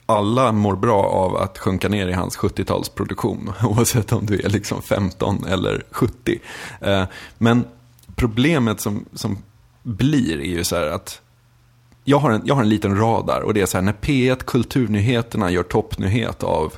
[0.05, 4.81] alla mår bra av att sjunka ner i hans 70-talsproduktion, oavsett om du är liksom
[4.81, 6.39] 15 eller 70.
[6.81, 7.03] Eh,
[7.37, 7.65] men
[8.15, 9.37] problemet som, som
[9.83, 11.21] blir är ju så här att
[12.03, 14.43] jag har, en, jag har en liten radar och det är så här när P1
[14.43, 16.73] Kulturnyheterna gör toppnyhet av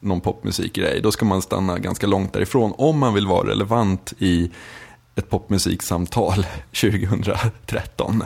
[0.00, 4.50] någon popmusikgrej, då ska man stanna ganska långt därifrån om man vill vara relevant i
[5.14, 6.46] ett popmusiksamtal
[6.80, 8.24] 2013.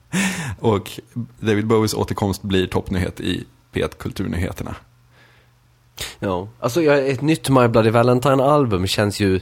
[0.60, 1.00] och
[1.40, 4.76] David Bowies återkomst blir toppnyhet i P1 Kulturnyheterna.
[6.18, 9.40] Ja, alltså ett nytt My Bloody Valentine-album känns ju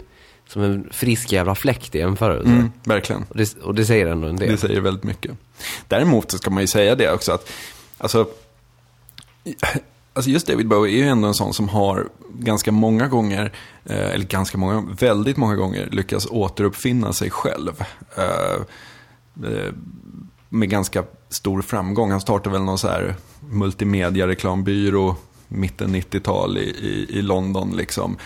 [0.48, 2.48] som en frisk jävla fläkt i jämförelse.
[2.48, 3.24] Mm, verkligen.
[3.28, 4.50] Och det, och det säger ändå en del.
[4.50, 5.36] Det säger väldigt mycket.
[5.88, 7.50] Däremot så ska man ju säga det också att,
[7.98, 8.26] alltså,
[10.16, 13.52] Alltså just David Bowie är ju ändå en sån som har ganska många gånger,
[13.84, 17.84] eh, eller ganska många, väldigt många gånger lyckats återuppfinna sig själv.
[18.16, 18.54] Eh,
[19.50, 19.72] eh,
[20.48, 22.10] med ganska stor framgång.
[22.10, 25.16] Han startade väl någon så här multimedia-reklambyrå
[25.48, 27.76] mitten 90-tal i, i, i, London.
[27.76, 28.16] Liksom.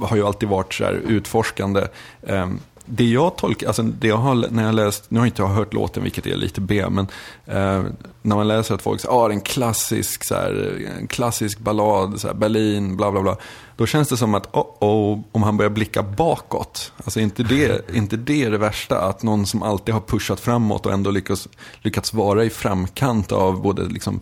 [0.00, 1.86] Har ju alltid varit så här utforskande.
[2.22, 5.48] Ehm, det jag tolkar, alltså det jag har, när jag läst, nu har inte jag
[5.48, 7.06] hört låten vilket är lite B, men
[7.46, 7.84] eh,
[8.22, 12.20] när man läser att folk säger, ah, är en klassisk, så här, en klassisk ballad,
[12.20, 13.36] så här, Berlin, bla bla bla.
[13.76, 17.90] Då känns det som att, oh, oh, om han börjar blicka bakåt, alltså inte det,
[17.94, 21.48] inte det det värsta, att någon som alltid har pushat framåt och ändå lyckats,
[21.82, 24.20] lyckats vara i framkant av både liksom,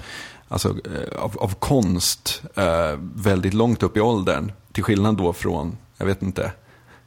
[0.49, 5.77] alltså, eh, av, av konst eh, väldigt långt upp i åldern, till skillnad då från,
[5.99, 6.53] jag vet inte,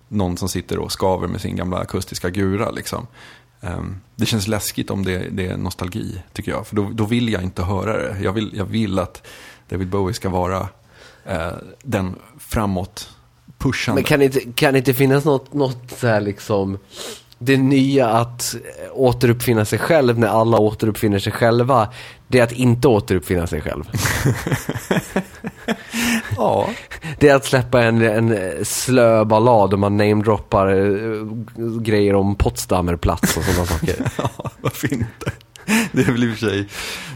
[0.08, 2.72] någon som sitter och skaver med sin gamla akustiska gura.
[2.72, 3.08] Liksom.
[3.62, 6.68] Um, det känns läskigt om det, det, är nostalgi, tycker jag.
[6.68, 8.18] För då, då, vill jag inte höra det.
[8.22, 9.28] Jag vill, jag vill att
[9.70, 13.10] David Bowie ska vara uh, den framåt
[13.58, 14.02] pushande.
[14.02, 16.78] Men kan det inte, kan det inte finnas något, något så här liksom
[17.40, 18.56] det nya att
[18.94, 21.94] återuppfinna sig själv när alla återuppfinner sig själva,
[22.28, 23.84] det är att inte återuppfinna sig själv.
[26.38, 26.70] Ja,
[27.20, 33.38] Det är att släppa en, en slö ballad och man namedroppar eh, grejer om Potsdamerplatz
[33.38, 33.96] och sådana saker.
[34.18, 35.32] ja varför inte?
[35.92, 36.68] Det är väl i och för sig,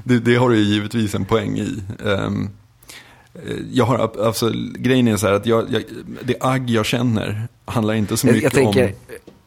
[0.03, 1.83] det, det har du ju givetvis en poäng i.
[2.05, 2.29] Eh,
[3.71, 5.83] jag har, alltså, grejen är så här att jag, jag,
[6.21, 8.93] det agg jag känner handlar inte så Jag, mycket jag tänker,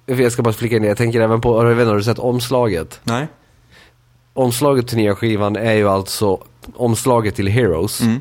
[0.06, 0.20] om...
[0.20, 2.02] jag ska bara flika in det, jag tänker även på, jag vet inte, har du
[2.04, 3.00] sett omslaget?
[3.04, 3.26] Nej?
[4.32, 8.00] Omslaget till nya skivan är ju alltså omslaget till Heroes.
[8.00, 8.20] Mm.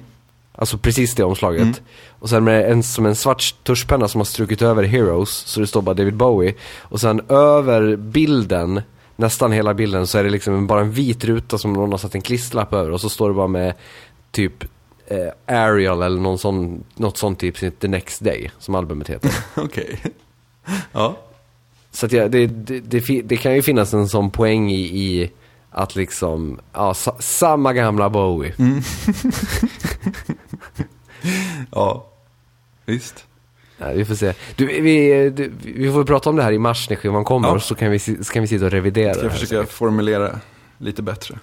[0.56, 1.62] Alltså precis det omslaget.
[1.62, 1.76] Mm.
[2.10, 5.68] Och sen med en, som en svart tuschpenna som har strukit över Heroes, så det
[5.68, 6.54] står bara David Bowie.
[6.80, 8.82] Och sen över bilden,
[9.16, 12.16] nästan hela bilden, så är det liksom bara en vit ruta som någon har satt
[12.16, 12.92] en klisterlapp över.
[12.92, 13.74] Och så står det bara med
[14.32, 14.64] typ
[15.08, 19.32] eh, Ariel eller någon sån, något sånt typ, The Next Day, som albumet heter.
[19.56, 20.00] Okej.
[20.92, 21.18] Ja.
[21.92, 25.32] Så att jag, det, det, det, det kan ju finnas en sån poäng i, i
[25.74, 28.54] att liksom, ja, sa, samma gamla Bowie.
[31.72, 32.06] Ja.
[32.86, 33.26] Visst.
[33.78, 34.34] Ja, vi får se.
[34.56, 37.60] Du, vi, du, vi får prata om det här i mars när skivan kommer, Ja.
[37.60, 39.38] så, kan vi, så kan vi sitta och revidera Ska jag här.
[39.38, 40.40] försöka formulera
[40.78, 41.40] lite bättre.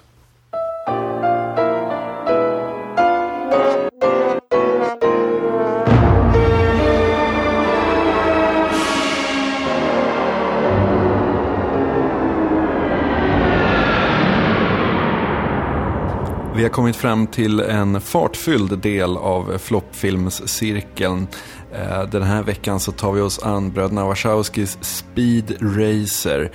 [16.61, 21.27] Vi har kommit fram till en fartfylld del av floppfilmscirkeln.
[21.75, 26.51] Eh, Den här veckan så tar vi oss an bröderna Wachowskis Speed Racer.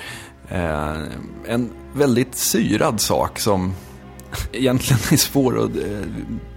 [0.50, 0.94] Eh,
[1.48, 3.74] En väldigt syrad sak som
[4.52, 6.08] egentligen är svår att eh,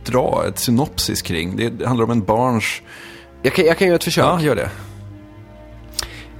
[0.04, 1.56] dra ett synopsis kring.
[1.56, 2.82] Det det handlar om en barns...
[3.42, 4.24] Jag, kan, jag kan göra ett försök.
[4.24, 4.70] Ja, gör det.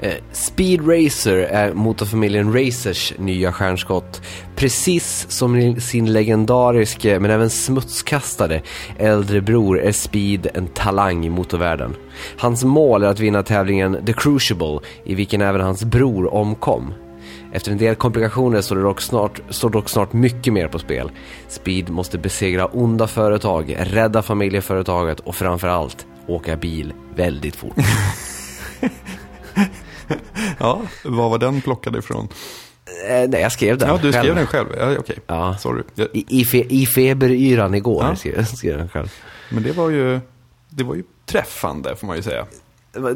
[0.01, 4.23] Eh, Speed Racer är motorfamiljen Racers nya stjärnskott.
[4.57, 8.63] Precis som sin legendariske, men även smutskastade,
[8.99, 11.95] äldre bror är Speed en talang i motorvärlden.
[12.39, 16.95] Hans mål är att vinna tävlingen The Crucible, i vilken även hans bror omkom.
[17.53, 21.11] Efter en del komplikationer står, dock snart, står dock snart mycket mer på spel.
[21.49, 27.75] Speed måste besegra onda företag, rädda familjeföretaget och framförallt åka bil väldigt fort.
[30.59, 32.29] Ja, vad var den plockad ifrån?
[33.09, 34.35] Eh, nej, jag skrev den Ja, du skrev själv.
[34.35, 34.67] den själv.
[34.79, 35.19] Ja, okej.
[35.27, 35.57] Ja.
[35.59, 35.83] Sorry.
[35.95, 38.17] Ja, I, i, fe, I feberyran igår Ja.
[38.17, 39.13] skrev, skrev jag den själv.
[39.51, 40.21] Men det var ju,
[40.69, 42.47] det var ju träffande, får man ju säga.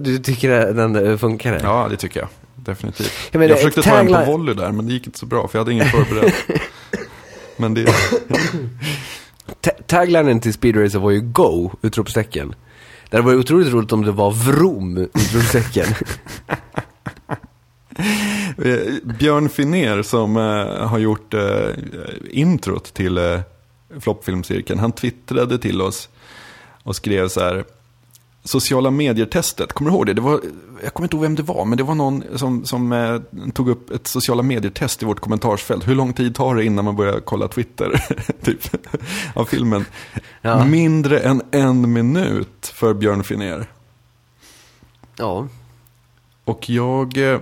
[0.00, 1.60] Du tycker den eh, funkar?
[1.62, 2.28] Ja, det tycker jag.
[2.54, 3.12] Definitivt.
[3.32, 5.58] Ja, jag försökte ta tagline- på volley där, men det gick inte så bra, för
[5.58, 6.32] jag hade ingen förberedd.
[7.56, 7.86] men det...
[9.60, 11.70] Ta- Taglinen till Speed Racer var ju Go!
[11.82, 12.54] Utropstecken.
[13.12, 14.96] Det hade varit otroligt roligt om det var Vroom!
[14.96, 15.86] Utropstecken.
[18.58, 21.68] Eh, Björn Finner som eh, har gjort eh,
[22.30, 23.40] introt till eh,
[24.00, 26.08] floppfilmscirkeln, han twittrade till oss
[26.82, 27.64] och skrev så här.
[28.44, 30.14] Sociala medier-testet, kommer du ihåg det?
[30.14, 30.40] det var,
[30.82, 33.20] jag kommer inte ihåg vem det var, men det var någon som, som eh,
[33.52, 35.88] tog upp ett sociala medier-test i vårt kommentarsfält.
[35.88, 38.04] Hur lång tid tar det innan man börjar kolla Twitter?
[38.42, 38.60] typ,
[39.34, 39.84] av filmen.
[40.40, 40.64] Ja.
[40.64, 43.66] Mindre än en minut för Björn Finner.
[45.16, 45.48] ja.
[46.44, 47.40] Och jag, eh,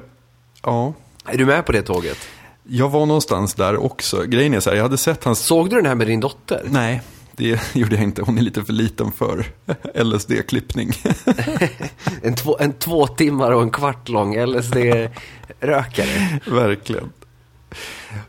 [0.63, 0.93] ja,
[1.25, 2.19] Är du med på det tåget?
[2.63, 4.23] jag var någonstans där också.
[4.23, 6.63] Grejen är så här, jag hade sett hans Såg du den här med din dotter?
[6.71, 7.03] Nej,
[7.41, 8.23] det gjorde jag inte.
[8.23, 9.47] Hon är lite för liten för
[10.05, 10.93] LSD-klippning.
[12.23, 16.41] En två, en två timmar och en kvart lång LSD-rökare.
[16.51, 17.13] Verkligen.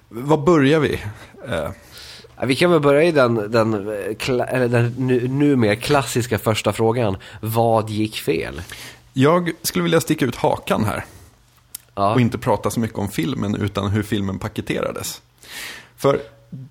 [0.10, 1.00] Var börjar vi?
[1.48, 1.70] Eh,
[2.46, 7.18] Vi kan väl börja i den, den, eh, eller den nu, numera klassiska första frågan.
[7.42, 8.62] Vad gick fel?
[9.14, 11.06] Jag skulle vilja sticka ut hakan här.
[11.96, 12.14] Ja.
[12.14, 15.22] Och inte prata så mycket om filmen, utan hur filmen paketerades.
[15.98, 16.22] För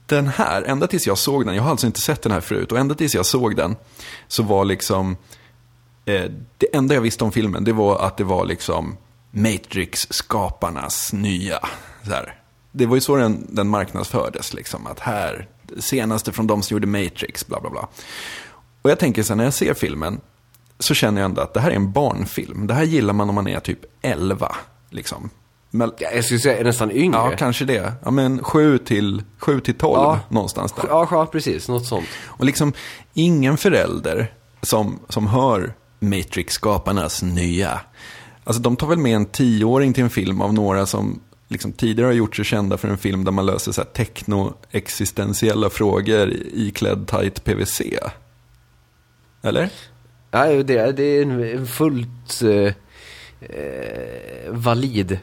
[0.06, 2.72] den här, ända tills jag såg den, jag har alltså inte sett den här förut,
[2.72, 3.76] och ända tills jag såg den
[4.28, 5.16] så var liksom,
[6.04, 8.96] eh, det enda jag visste om filmen, det var att det var liksom
[9.30, 11.60] Matrix-skaparnas nya,
[12.04, 12.34] så här.
[12.72, 16.86] Det var ju så den, den marknadsfördes, liksom, att här, senaste från de som gjorde
[16.86, 17.88] Matrix, bla bla bla.
[18.82, 20.20] Och jag tänker så här, när jag ser filmen,
[20.78, 22.66] så känner jag ändå att det här är en barnfilm.
[22.66, 24.56] Det här gillar man om man är typ 11,
[24.90, 25.30] liksom.
[25.70, 27.18] Men, Ja, Jag skulle säga nästan yngre.
[27.18, 27.92] Ja, kanske det.
[28.04, 30.20] Ja, men 7 till, 7 till 12 Ja.
[30.28, 30.84] någonstans där.
[30.88, 31.68] Ja, ja, precis.
[31.68, 32.06] Något sånt.
[32.26, 32.72] Och liksom
[33.14, 37.80] ingen förälder som, som hör Matrix-skaparnas nya.
[38.44, 42.06] Alltså de tar väl med en tioåring till en film av några som liksom tidigare
[42.06, 47.06] har gjort sig kända för en film där man löser så här techno-existentiella frågor iklädd
[47.08, 47.80] tight PVC.
[49.42, 49.70] Eller?
[50.30, 52.42] Ja, det, det är en, fullt...
[52.42, 52.72] eh,
[53.50, 55.18] eh, valid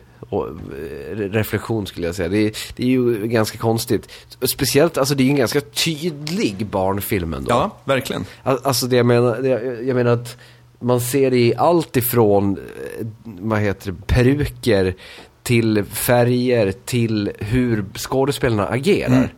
[1.32, 2.30] reflektion skulle jag säga.
[2.30, 4.10] Det, är- det är ju ganska konstigt.
[4.42, 7.50] Speciellt, alltså det är ju en ganska tydlig barnfilm ändå.
[7.52, 8.26] Ja, verkligen.
[8.44, 10.38] Al- Alltså det jag menar, det, jag- jag menar att
[10.80, 12.58] man ser i allt ifrån,
[13.00, 14.96] eh, vad heter det, peruker
[15.44, 19.34] till färger till hur skådespelarna agerar.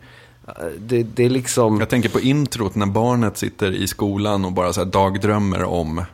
[0.48, 1.78] Eh, Det, det är liksom...
[1.80, 6.04] Jag tänker på introt när barnet sitter i skolan och bara så dagdrömmer om,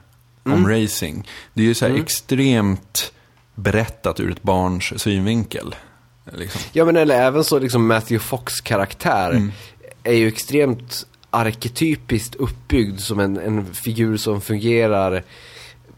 [0.44, 1.28] om racing.
[1.54, 3.12] Det är ju så här extremt
[3.56, 5.74] berättat ur ett barns synvinkel.
[6.32, 6.60] Liksom.
[6.72, 9.50] Ja men eller även så liksom Matthew Fox karaktär
[10.02, 15.22] är ju extremt arketypiskt uppbyggd som en, en figur som fungerar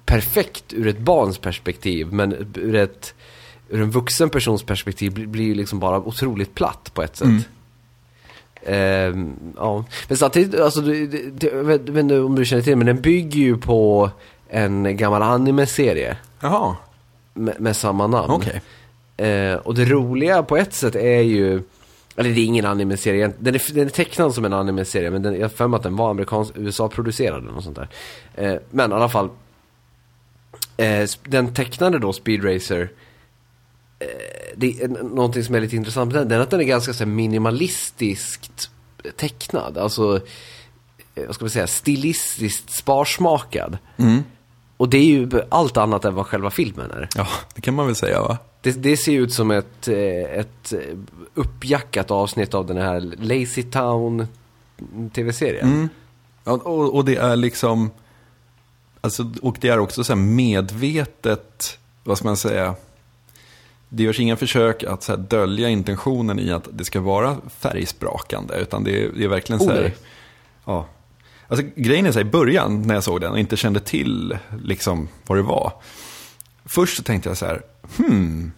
[0.04, 3.14] perfekt ur ett barns perspektiv men ur ett
[3.68, 7.48] ur en vuxen persons perspektiv blir, ju liksom bara otroligt platt på ett sätt.
[8.66, 9.84] Ehm, ja.
[10.08, 13.00] Men samtidigt, alltså, det, det, det, jag vet inte om du känner till men den
[13.00, 14.10] bygger ju på
[14.48, 16.76] en gammal anime-serie Jaha,
[17.38, 18.30] med, med samma namn.
[18.30, 18.62] okej.
[19.16, 21.62] Eh, och det roliga på ett sätt är ju,
[22.16, 25.34] eller det är ingen anime-serie, den är, den är tecknad som en anime-serie men den,
[25.34, 27.88] jag har för mig att den var amerikansk, USA-producerad eller något sånt där.
[28.34, 29.30] Eh, men i alla fall,
[30.76, 32.90] eh, den tecknade då Speed Racer,
[33.98, 34.06] eh,
[34.56, 36.92] det är någonting som är lite intressant med den, det är att den är ganska
[36.92, 38.70] så minimalistiskt
[39.16, 40.20] tecknad, alltså,
[41.14, 43.78] eh, vad ska man säga, stilistiskt sparsmakad.
[43.96, 44.22] Mm.
[44.78, 47.08] Och det är ju allt annat än vad själva filmen är.
[47.16, 48.38] Ja, det kan man väl säga va?
[48.60, 50.96] Det, det ser ut som ett, eh, ett eh,
[51.34, 54.26] uppjackat avsnitt av den här Lazy Town
[55.14, 55.66] tv-serien.
[55.68, 55.88] Mm.
[56.44, 57.90] Och, och det är liksom,
[59.00, 62.74] alltså, och det är också så här medvetet, vad ska man säga,
[63.88, 68.84] det görs inga försök att så dölja intentionen i att det ska vara färgsprakande, utan
[68.84, 69.96] det är, det är verkligen så Oh, här, nej.
[70.64, 70.86] ja.
[71.48, 74.38] Alltså grejen är så här, i början när jag såg den och inte kände till
[74.62, 75.72] liksom vad det var.
[76.64, 77.62] Först så tänkte jag så här,
[77.96, 78.52] hmm,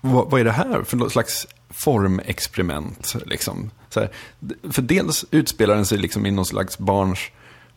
[0.00, 3.14] vad, vad är det här för något slags formexperiment?
[3.26, 3.70] Liksom?
[3.88, 4.10] Så här,
[4.70, 7.18] för dels utspelar den sig liksom i någon slags barns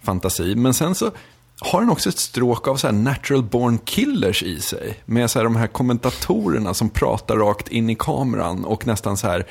[0.01, 1.11] fantasi, men sen så
[1.59, 4.99] har den också ett stråk av så här natural born killers i sig.
[5.05, 9.27] Med så här de här kommentatorerna som pratar rakt in i kameran och nästan så
[9.27, 9.45] här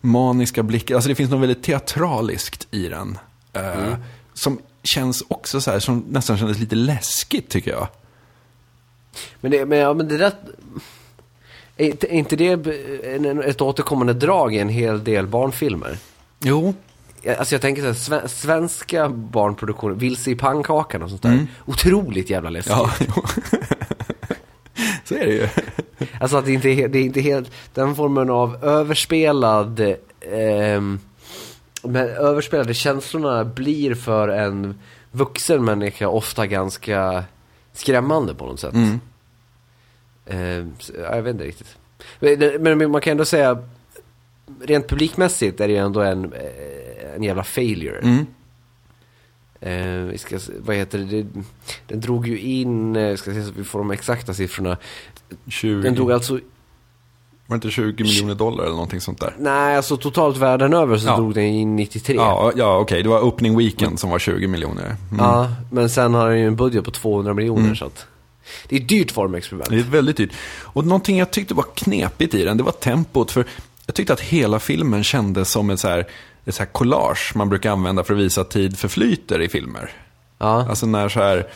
[0.00, 0.94] maniska blickar.
[0.94, 3.18] Alltså det finns något väldigt teatraliskt i den.
[3.52, 3.94] eh, mm.
[4.34, 7.88] Som känns också så här, som nästan kändes lite läskigt tycker jag.
[9.40, 10.32] Men, det, men, ja, men det där...
[11.76, 12.52] Är inte, det
[13.44, 15.98] ett återkommande drag i en hel del barnfilmer?
[16.40, 16.74] Jo,
[17.38, 21.46] Alltså jag tänker så här, sve, svenska barnproduktioner, Vilse i pannkakan och sånt där.
[21.66, 22.72] Otroligt jävla läskigt.
[22.76, 22.90] ja,
[25.04, 25.48] så är det ju.
[26.20, 29.80] Alltså att det inte är, det är inte helt, den formen av överspelad,
[31.84, 34.78] ehm, men överspelade känslorna blir för en
[35.10, 37.24] vuxen människa ofta ganska
[37.72, 38.74] skrämmande på något sätt.
[38.74, 39.00] Mm.
[40.78, 41.76] Så, ja, jag vet inte riktigt.
[42.20, 43.62] Men, men man kan ändå säga,
[44.60, 47.98] rent publikmässigt är det ju ändå en, eh, en jävla failure.
[47.98, 48.26] Mm.
[49.60, 51.26] Eh, vi ska, vad heter det?
[51.86, 54.76] Den drog ju in, eh, ska se så att vi får de exakta siffrorna.
[55.46, 56.40] 20, Den drog alltså
[57.46, 59.34] var det inte 20 miljoner dollar eller någonting sånt där?
[59.38, 61.16] Nej, alltså totalt världen över så Ja.
[61.16, 62.14] drog den in 93.
[62.16, 63.02] Ja, ja okej.
[63.02, 64.84] Det var opening weekend som var 20 miljoner.
[64.84, 64.96] Mm.
[65.18, 67.76] Ja, men sen har den ju en budget på 200 miljoner Mm.
[67.76, 68.06] så att
[68.68, 69.70] det är ett dyrt formexperiment.
[69.70, 70.32] Det är väldigt dyrt.
[70.62, 73.30] Och någonting jag tyckte var knepigt i den, det var tempot.
[73.30, 73.44] För
[73.86, 76.06] jag tyckte att hela filmen kändes som ett så här,
[76.44, 79.90] ett så här collage man brukar använda för att visa att tid förflyter i filmer.
[80.38, 81.46] Ja, Alltså när så här,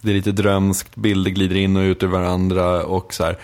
[0.00, 3.38] det är lite drömskt, bilder glider in och ut ur varandra och så här.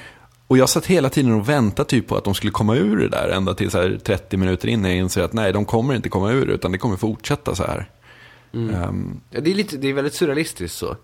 [0.54, 3.08] Och jag satt hela tiden och väntade typ på att de skulle komma ur det
[3.08, 4.84] där ända till så här 30 minuter in.
[4.84, 7.64] Jag inser att nej, de kommer inte komma ur det utan det kommer fortsätta så
[7.64, 7.90] här.
[8.52, 10.96] Ehm, Ja, det är, lite, det är väldigt surrealistiskt så.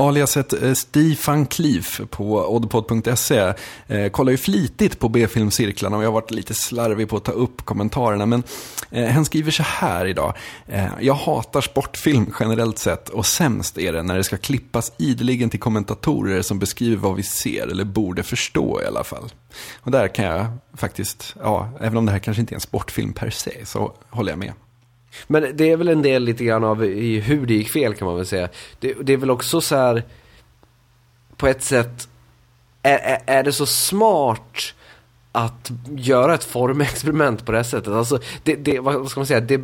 [0.00, 3.54] Aliaset eh, Stefan Klif på oddpod.se
[3.86, 7.32] eh, kollar ju flitigt på B-filmcirklarna och jag har varit lite slarvig på att ta
[7.32, 8.26] upp kommentarerna.
[8.26, 8.42] Men
[8.90, 10.34] eh, han skriver så här idag.
[10.66, 15.50] Eh, jag hatar sportfilm generellt sett och sämst är det när det ska klippas ideligen
[15.50, 19.32] till kommentatorer som beskriver vad vi ser eller borde förstå i alla fall.
[19.80, 23.12] Och där kan jag faktiskt, ja, även om det här kanske inte är en sportfilm
[23.12, 24.52] per se, så håller jag med.
[25.26, 28.06] Men det är väl en del lite grann av i hur det gick fel kan
[28.06, 28.48] man väl säga.
[28.78, 30.04] Det, det är väl också så här
[31.36, 32.08] på ett sätt,
[32.82, 34.74] är, är, är det så smart
[35.32, 37.92] att göra ett formexperiment på det här sättet?
[37.92, 39.60] Alltså, det, det, vad ska man säga, det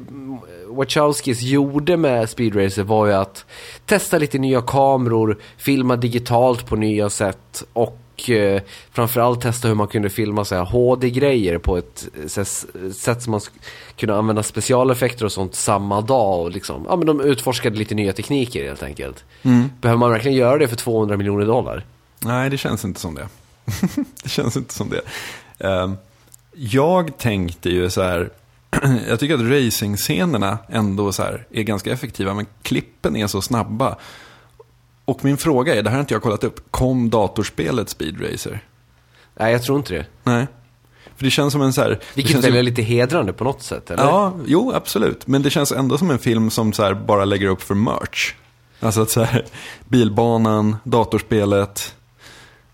[0.67, 3.45] Wachowskis gjorde med Speedracer var ju att
[3.87, 7.99] testa lite nya kameror, filma digitalt på nya sätt och
[8.31, 8.63] eh,
[8.93, 13.31] framförallt testa hur man kunde filma så här HD-grejer på ett eh, sätt, sätt som
[13.31, 13.41] man
[13.97, 18.13] kunde använda specialeffekter och sånt samma dag och liksom, ja men de utforskade lite nya
[18.13, 19.25] tekniker helt enkelt.
[19.81, 21.85] Behöver man verkligen göra det för 200 miljoner dollar?
[22.19, 23.29] Nej, det känns inte som det.
[24.23, 25.01] det känns inte som det.
[25.67, 25.97] Ehm,
[26.53, 28.31] jag tänkte ju så här,
[29.09, 33.97] jag tycker att racing-scenerna ändå så här är ganska effektiva, men klippen är så snabba.
[35.07, 38.61] Och min fråga är, det här har inte jag kollat upp, kom datorspelet Speed Racer?
[39.35, 40.07] Nej, jag tror inte det.
[40.23, 40.47] Nej.
[41.17, 41.91] För det känns som en så här...
[41.91, 44.05] det Vilket känns väl är lite hedrande på något sätt, eller?
[44.05, 45.27] Ja, jo, absolut.
[45.27, 48.35] Men det känns ändå som en film som så bara lägger upp för merch.
[48.81, 49.45] Alltså att så här,
[49.89, 51.95] bilbanan, datorspelet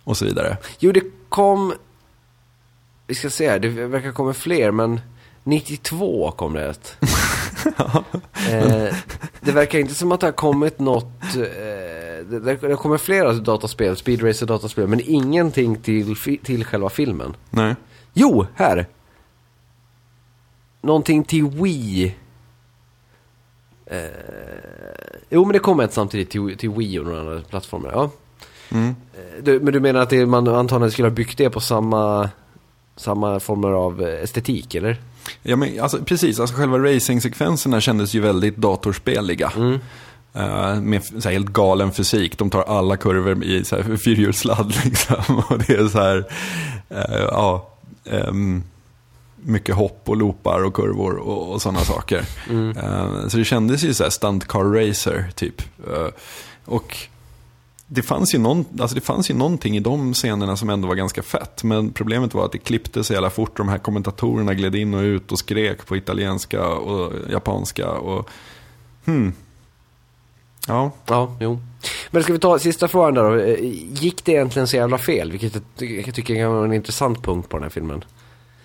[0.04, 0.56] och så vidare.
[0.78, 1.74] Jo, det kom...
[3.06, 5.00] Vi ska se här, det verkar komma fler, men
[5.44, 6.96] 92 kom det ett.
[8.50, 8.94] eh,
[9.40, 11.36] det verkar inte som att det har kommit något...
[11.36, 11.81] Eh,
[12.22, 17.36] det, det kommit flera dataspel, Speed Racer dataspel, men ingenting till, till själva filmen.
[17.50, 17.74] Nej.
[18.14, 18.86] Jo, här!
[20.82, 22.14] Någonting till Wii.
[23.86, 23.98] Eh,
[25.30, 27.90] jo, men det kom ett samtidigt till, till Wii och några andra plattformar.
[27.92, 28.10] Ja.
[28.70, 28.88] Mm.
[28.88, 32.30] Eh, Du, men du menar att det, man antagligen skulle ha byggt det på samma,
[32.96, 35.00] samma former av estetik, eller?
[35.42, 39.52] Ja, men, alltså, precis, alltså själva racing-sekvenserna kändes ju väldigt datorspeliga.
[39.56, 39.78] Mm.
[40.34, 42.38] Eh, med så här, helt galen fysik.
[42.38, 45.38] De tar alla kurvor i så här, fyrhjulsladd liksom.
[45.48, 46.24] Och det är så här,
[46.88, 47.70] eh, ja,
[48.04, 48.62] ehm,
[49.36, 52.24] mycket hopp och loopar och kurvor och, och sådana saker.
[52.50, 52.76] Mm.
[52.76, 55.62] Eh, så det kändes ju så här stunt car racer typ.
[56.64, 56.96] Och
[57.86, 60.94] det fanns, ju någon, alltså det fanns ju någonting i de scenerna som ändå var
[60.94, 61.62] ganska fett.
[61.62, 63.56] Men problemet var att det klippte så jävla fort.
[63.56, 67.90] De här kommentatorerna gled in och ut och skrek på italienska och japanska.
[67.90, 68.28] Och,
[69.04, 69.32] hmm.
[70.68, 71.60] Ja, Ja, jo.
[72.10, 73.56] Men ska vi ta sista frågan där då.
[74.00, 75.30] Gick det egentligen så jävla fel?
[75.32, 78.04] Vilket jag ty- jag tycker kan vara en intressant punkt på den här filmen.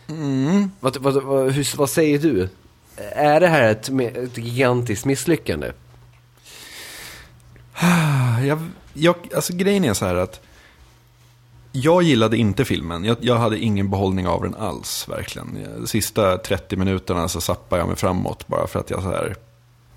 [0.07, 0.71] mm.
[0.79, 2.49] Vad, vad, vad, hur, vad säger du?
[3.11, 5.71] Är det här ett, ett gigantiskt misslyckande?
[8.47, 8.59] Jag,
[8.93, 10.41] jag, alltså grejen är så här att
[11.71, 13.03] jag gillade inte filmen.
[13.05, 15.57] Jag, jag hade ingen behållning av den alls, verkligen.
[15.81, 19.35] De sista 30 minuterna så zappade jag mig framåt bara för att jag så här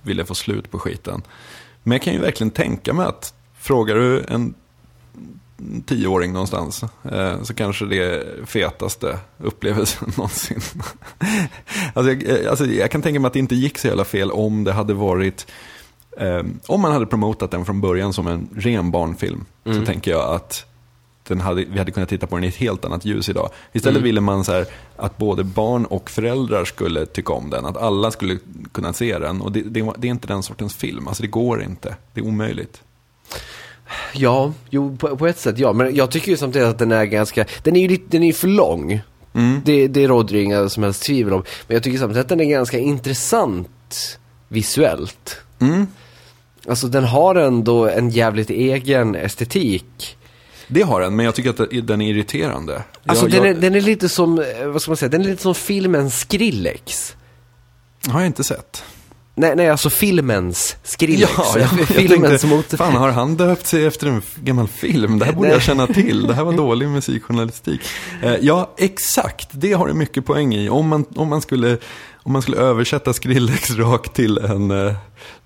[0.03, 1.23] ville få slut på skiten.
[1.83, 4.55] Men jag kan ju verkligen tänka mig att frågar du en
[5.87, 10.61] tioåring någonstans eh, så kanske det är fetaste upplevelsen någonsin.
[11.95, 14.65] alltså, jag, alltså, jag kan tänka mig att det inte gick så jävla fel om
[14.65, 15.47] det hade varit
[16.17, 20.35] Eh, om man hade promotat den från början som en ren barnfilm så tänker jag
[20.35, 20.67] att
[21.35, 23.51] den hade, vi hade kunnat titta på den i ett helt annat ljus idag.
[23.73, 24.67] Istället ville man så här,
[24.97, 27.67] att både barn och föräldrar skulle tycka om den.
[27.67, 28.39] Att alla skulle
[28.73, 29.41] kunna se den.
[29.41, 31.09] Och det, det, det är inte den sortens film.
[31.09, 31.97] Alltså det går inte.
[32.15, 32.83] Det är omöjligt.
[34.13, 35.73] Ja, jo på, på ett sätt ja.
[35.73, 38.49] Men jag tycker ju samtidigt att den är ganska, den är ju den är för
[38.49, 39.01] lång.
[39.35, 39.61] Mm.
[39.65, 41.45] Det, det råder ju inga som helst tvivel om.
[41.67, 44.19] Men jag tycker samtidigt att den är ganska intressant
[44.49, 45.41] visuellt.
[45.59, 45.87] Mm.
[46.69, 50.17] Alltså den har ändå en jävligt egen estetik.
[50.71, 52.83] Det har den, men jag tycker att den är irriterande.
[53.07, 55.21] Alltså jag, den, jag, är, den är lite som, eh, vad ska man säga, den
[55.21, 57.17] är lite som filmen Skrillex.
[58.09, 58.85] har jag inte sett.
[59.35, 61.33] Nej, nej alltså filmens Skrillex.
[61.37, 65.19] Ja, jag, jag filmens tänkte, fan har han döpt sig efter en gammal film?
[65.19, 65.55] Det här borde Nej.
[65.57, 66.27] jag känna till.
[66.27, 67.81] Det här var dålig musikjournalistik.
[68.23, 69.49] Eh, ja, exakt.
[69.53, 70.69] Det har du mycket poäng i.
[70.69, 71.79] Om man, om man, skulle,
[72.23, 74.95] om man skulle översätta Skrillex rakt till en, eh,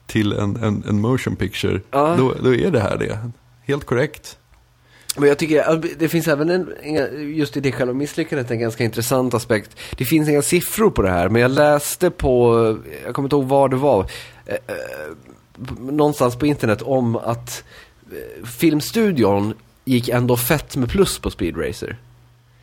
[0.07, 2.15] till en, en, en motion picture, Ja.
[2.19, 3.19] då, då är det här det.
[3.67, 4.39] Helt korrekt.
[5.17, 6.69] Men jag tycker att det finns även en,
[7.37, 9.77] just i det själva misslyckandet, en ganska intressant aspekt.
[9.97, 12.55] Det finns inga siffror på det här, men jag läste på,
[13.05, 14.07] jag kommer inte ihåg var det var,
[14.47, 14.75] eh, eh,
[15.79, 17.65] någonstans på internet om att
[18.13, 19.55] eh, filmstudion
[19.85, 21.97] gick ändå fett med plus på Speed Racer.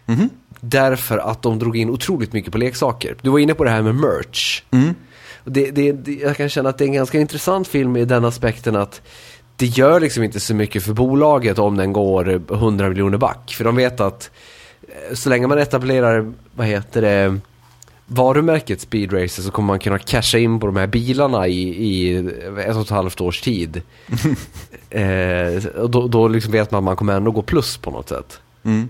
[0.06, 0.30] Mhm.
[0.60, 3.16] Därför att de drog in otroligt mycket på leksaker.
[3.22, 4.64] Du var inne på det här med merch.
[4.72, 4.96] Mm.
[5.44, 8.26] Det, det, det, jag kan känna att det är en ganska intressant film i den
[8.26, 9.02] aspekten att
[9.62, 13.54] det gör liksom inte så mycket för bolaget om den går 100 miljoner back.
[13.58, 14.32] För de vet att
[14.82, 17.40] eh, så länge man etablerar, vad heter det,
[18.06, 22.18] varumärket Speed Racer så kommer man kunna casha in på de här bilarna i, i
[22.68, 23.82] ett och ett halvt års tid.
[24.90, 28.10] eh, och då, då liksom vet man att man kommer ändå gå plus på något
[28.10, 28.40] sätt.
[28.64, 28.90] Mm.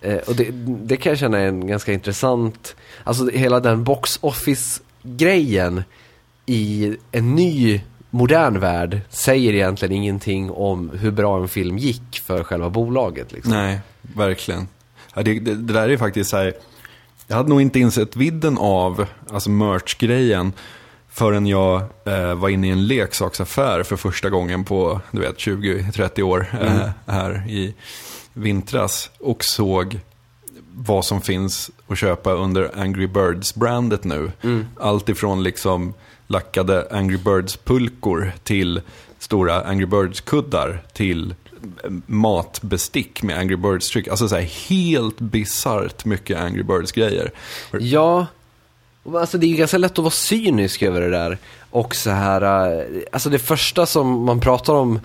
[0.00, 4.18] Eh, och det, det kan jag känna är en ganska intressant, alltså hela den box
[4.22, 5.82] office-grejen
[6.46, 7.80] i en ny
[8.14, 13.32] modern värld säger egentligen ingenting om hur bra en film gick för själva bolaget.
[13.32, 13.52] Liksom.
[13.52, 14.68] Nej, verkligen.
[15.14, 16.52] Ja, det, det, det där är faktiskt så här,
[17.26, 20.52] jag hade nog inte insett vidden av alltså merch-grejen
[21.08, 26.22] förrän jag eh, var inne i en leksaksaffär för första gången på du vet, 20-30
[26.22, 27.74] år eh, här i
[28.32, 30.00] vintras och såg
[30.74, 34.32] vad som finns att köpa under Angry Birds-brandet nu.
[34.80, 35.94] Allt ifrån liksom
[36.26, 38.80] lackade Angry Birds-pulkor till
[39.18, 41.34] stora Angry Birds-kuddar till
[42.06, 44.08] matbestick med Angry Birds-tryck.
[44.08, 47.30] Alltså så här helt bisarrt mycket Angry Birds-grejer.
[47.80, 48.26] Ja,
[49.14, 51.38] alltså det är ju ganska lätt att vara cynisk över det där.
[51.70, 55.00] Och så här, eh, alltså det första som man pratar om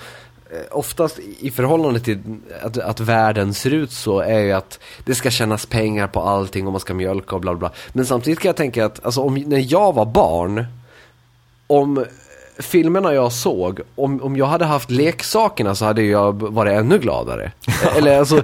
[0.51, 2.19] eh, oftast i förhållande till
[2.63, 6.65] att, att världen ser ut så är ju att det ska tjänas pengar på allting
[6.65, 7.71] och man ska mjölka och bla bla.
[7.93, 10.65] Men samtidigt kan jag tänka att alltså, om, när jag var barn,
[11.69, 12.05] om
[12.59, 17.51] filmerna jag såg, om, om jag hade haft leksakerna så hade jag varit ännu gladare.
[17.95, 18.43] Eller alltså,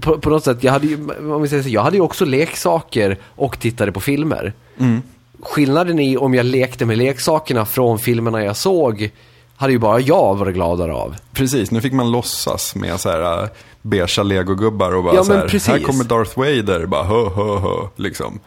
[0.00, 2.24] på, på något sätt, jag hade ju, om vi säger så, jag hade ju också
[2.24, 4.52] leksaker och tittade på filmer.
[4.78, 5.02] Mm.
[5.40, 9.10] Skillnaden i om jag lekte med leksakerna från filmerna jag såg
[9.56, 11.16] hade ju bara jag varit gladare av.
[11.32, 13.48] Precis, nu fick man låtsas med så här uh,
[13.82, 17.88] beiga legogubbar och bara Ja, så här, här kommer Darth Vader, bara hö, hö, hö,
[17.96, 18.40] liksom.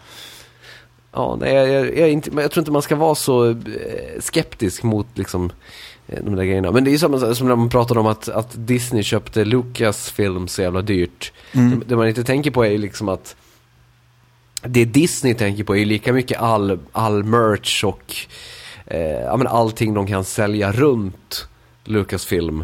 [1.12, 3.56] Ja, nej, jag, jag, jag, inte, jag tror inte man ska vara så eh,
[4.20, 5.52] skeptisk mot liksom
[6.08, 6.72] eh, de där grejerna.
[6.72, 10.48] Men det är ju samma som när man pratar om att, att Disney köpte Lucasfilm
[10.48, 11.32] så jävla dyrt.
[11.52, 11.80] Mm.
[11.80, 13.36] Det, det man inte tänker på är ju liksom att
[14.62, 18.16] det Disney tänker på är ju lika mycket all, all merch och
[18.86, 21.48] eh, ja, men allting de kan sälja runt
[21.84, 22.64] Lucasfilm.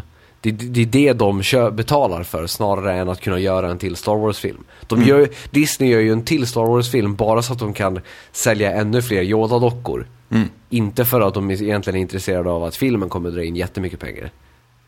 [0.52, 3.96] Det, det, är det de kö, betalar för snarare än att kunna göra en till
[3.96, 4.64] Star Wars-film.
[4.86, 8.00] De gör, ju- Disney gör ju en till Star Wars-film bara så att de kan
[8.32, 10.06] sälja ännu fler Yoda-dockor.
[10.30, 10.48] Mm.
[10.70, 14.30] Inte för att de egentligen är intresserade av att filmen kommer dra in jättemycket pengar.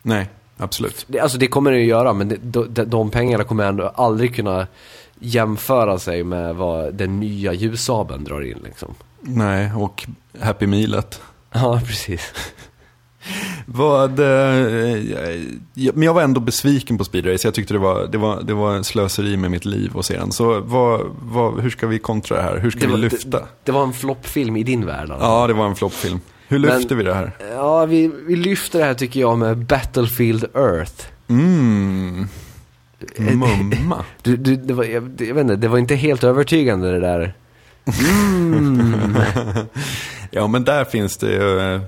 [0.01, 1.05] Nej, absolut.
[1.07, 4.35] Det, alltså det kommer det ju göra, men det, de, de pengarna kommer ändå aldrig
[4.35, 4.67] kunna
[5.19, 8.95] jämföra sig med vad den nya ljussabeln drar in liksom.
[9.21, 10.07] Nej, och
[10.39, 11.21] Happy Mealet.
[11.51, 12.33] Ja, precis.
[13.65, 14.65] Vad, eh,
[15.93, 17.47] men jag var ändå besviken på Speed Race.
[17.47, 20.17] Jag tyckte det var, det var, det var en slöseri med mitt liv att se
[20.17, 20.31] den.
[20.31, 22.57] Så vad, vad, hur ska vi kontra det här?
[22.57, 23.29] Hur ska Det vi var, lyfta?
[23.39, 25.25] det, det var en floppfilm i din värld alltså.
[25.27, 26.19] Ja, det var en floppfilm.
[26.47, 27.31] Hur Men- lyfter vi det här?
[27.51, 31.05] Ja, vi, vi lyfter det här tycker jag med Battlefield Earth.
[31.27, 32.27] Mm.
[33.17, 34.05] Mumma.
[34.21, 37.33] Du, du, det, var, jag, jag vet inte, det var inte helt övertygande det där.
[38.01, 39.17] Mm.
[40.31, 41.79] Ja, men där finns det ju...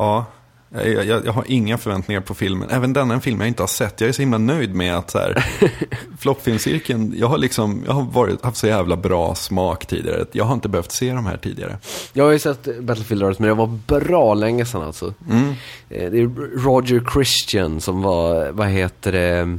[0.00, 0.24] Ja,
[0.70, 2.70] jag, jag, jag har inga förväntningar på filmen.
[2.70, 4.00] Även denna en film jag inte har sett.
[4.00, 5.44] Jag är så himla nöjd med att så här,
[6.18, 10.24] floppfilmscirkeln, jag har liksom, jag har varit, haft så jävla bra smak tidigare.
[10.32, 11.78] Jag har inte behövt se de här tidigare.
[12.12, 15.14] Jag har ju sett Battlefield Earth, men det var bra länge sedan alltså.
[15.30, 15.48] Mm.
[15.90, 19.58] Eh, Det är Roger Christian som var, vad heter det,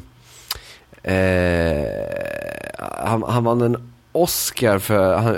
[1.03, 5.35] eh, han, han vann en Oscar för, han,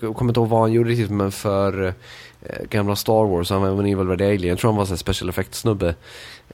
[0.00, 1.94] jag kommer inte ihåg vad han gjorde riktigt, men för
[2.42, 4.96] eh, gamla Star Wars, han var en Evil Red Alien, jag tror han var här
[4.96, 5.94] special effects snubbe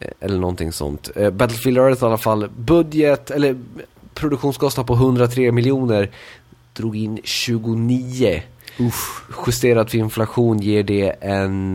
[0.01, 1.11] eh, eller någonting sånt.
[1.17, 3.57] Eh, Battlefield Earth i alla fall, budget, eller
[4.15, 6.11] produktionskostnad på 103 miljoner,
[6.73, 8.43] drog in 29.
[9.47, 11.75] Justerat för inflation ger det en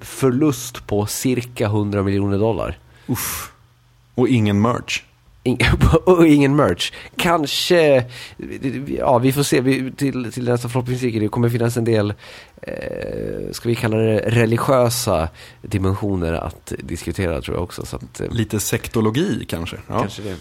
[0.00, 2.78] förlust på cirka 100 miljoner dollar.
[3.06, 3.52] Uff.
[4.14, 5.02] Och ingen merch.
[6.04, 6.92] Och ingen merch.
[7.16, 8.04] Kanske,
[8.86, 12.14] ja vi får se, vi, till, till nästa floppingcirkel, det kommer finnas en del,
[12.62, 15.28] eh, ska vi kalla det religiösa
[15.62, 17.86] dimensioner att diskutera tror jag också.
[17.86, 19.76] Så att, eh, Lite sektologi kanske.
[19.86, 20.00] Ja.
[20.00, 20.36] kanske det.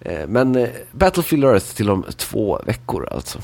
[0.00, 3.38] Eh, men eh, Battlefield Earth till om två veckor alltså.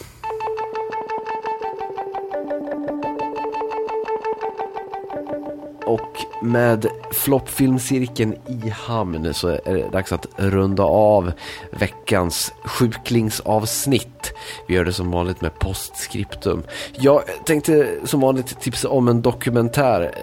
[5.87, 11.33] Och med floppfilmcirkeln i hamn så är det dags att runda av
[11.70, 14.33] veckans sjuklingsavsnitt.
[14.68, 16.62] Vi gör det som vanligt med postskriptum.
[16.93, 20.14] Jag tänkte som vanligt tipsa om en dokumentär.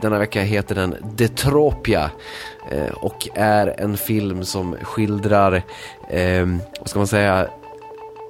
[0.00, 2.10] Denna vecka heter den Detropia
[2.70, 5.62] eh, och är en film som skildrar,
[6.10, 6.46] eh,
[6.80, 7.48] vad ska man säga,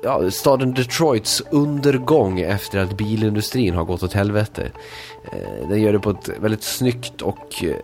[0.07, 4.71] ja, staden Detroits undergång efter att bilindustrin har gått åt helvete.
[5.33, 7.77] Eh, Den gör det på ett väldigt snyggt och, eh,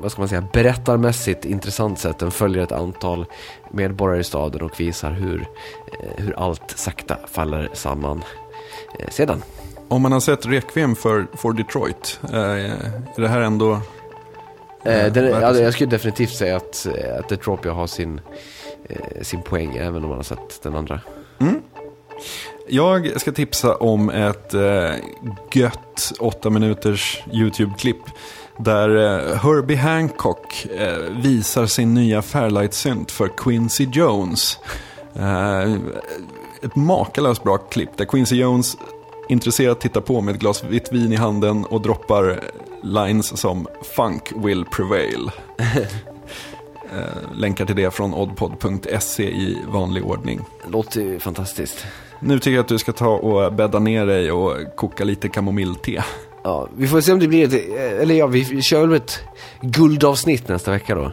[0.00, 2.18] vad ska man säga, berättarmässigt intressant sätt.
[2.18, 3.26] Den följer ett antal
[3.70, 8.22] medborgare i staden och visar hur, eh, hur allt sakta faller samman
[9.08, 9.42] sedan.
[9.88, 13.72] Om man har sett Requiem för, för Detroit, är det här ändå...
[14.84, 16.86] Eh, den, ja, jag skulle definitivt säga att,
[17.18, 18.20] att Detropia har sin,
[19.22, 21.00] sin poäng även om man har sett den andra.
[22.68, 24.90] Jag ska tipsa om ett eh,
[25.52, 28.02] gött åtta minuters YouTube-klipp.
[28.58, 34.58] Där eh, Herbie Hancock eh, visar sin nya Fairlight-synt för Quincy Jones.
[36.62, 38.76] Ett makalöst bra klipp där Quincy Jones
[39.28, 42.40] intresserat tittar på med ett glas vitt vin i handen och droppar
[42.82, 43.66] lines som
[43.96, 45.30] “Funk will prevail”.
[47.34, 50.40] Länkar till det från oddpod.se i vanlig ordning.
[50.68, 51.86] Låter ju fantastiskt.
[52.20, 56.04] Nu tycker jag att du ska ta och bädda ner dig och koka lite kamomillte.
[56.44, 59.20] Ja, vi får se om det blir ett, eller ja, vi vi kör väl ett
[59.60, 61.12] guldavsnitt nästa vecka då.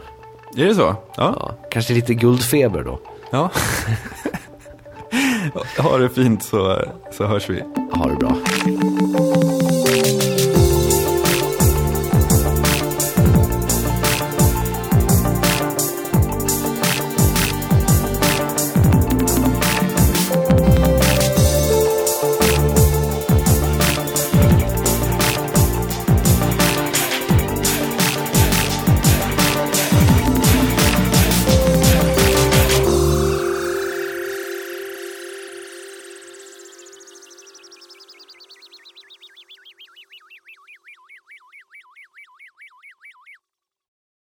[0.56, 0.80] Är det så?
[0.80, 0.96] Ja.
[1.16, 2.98] Ja, kanske lite guldfeber då.
[3.30, 3.50] ja.
[5.78, 6.82] ha det fint så,
[7.12, 7.62] så hörs vi.
[7.92, 8.36] Ha det bra.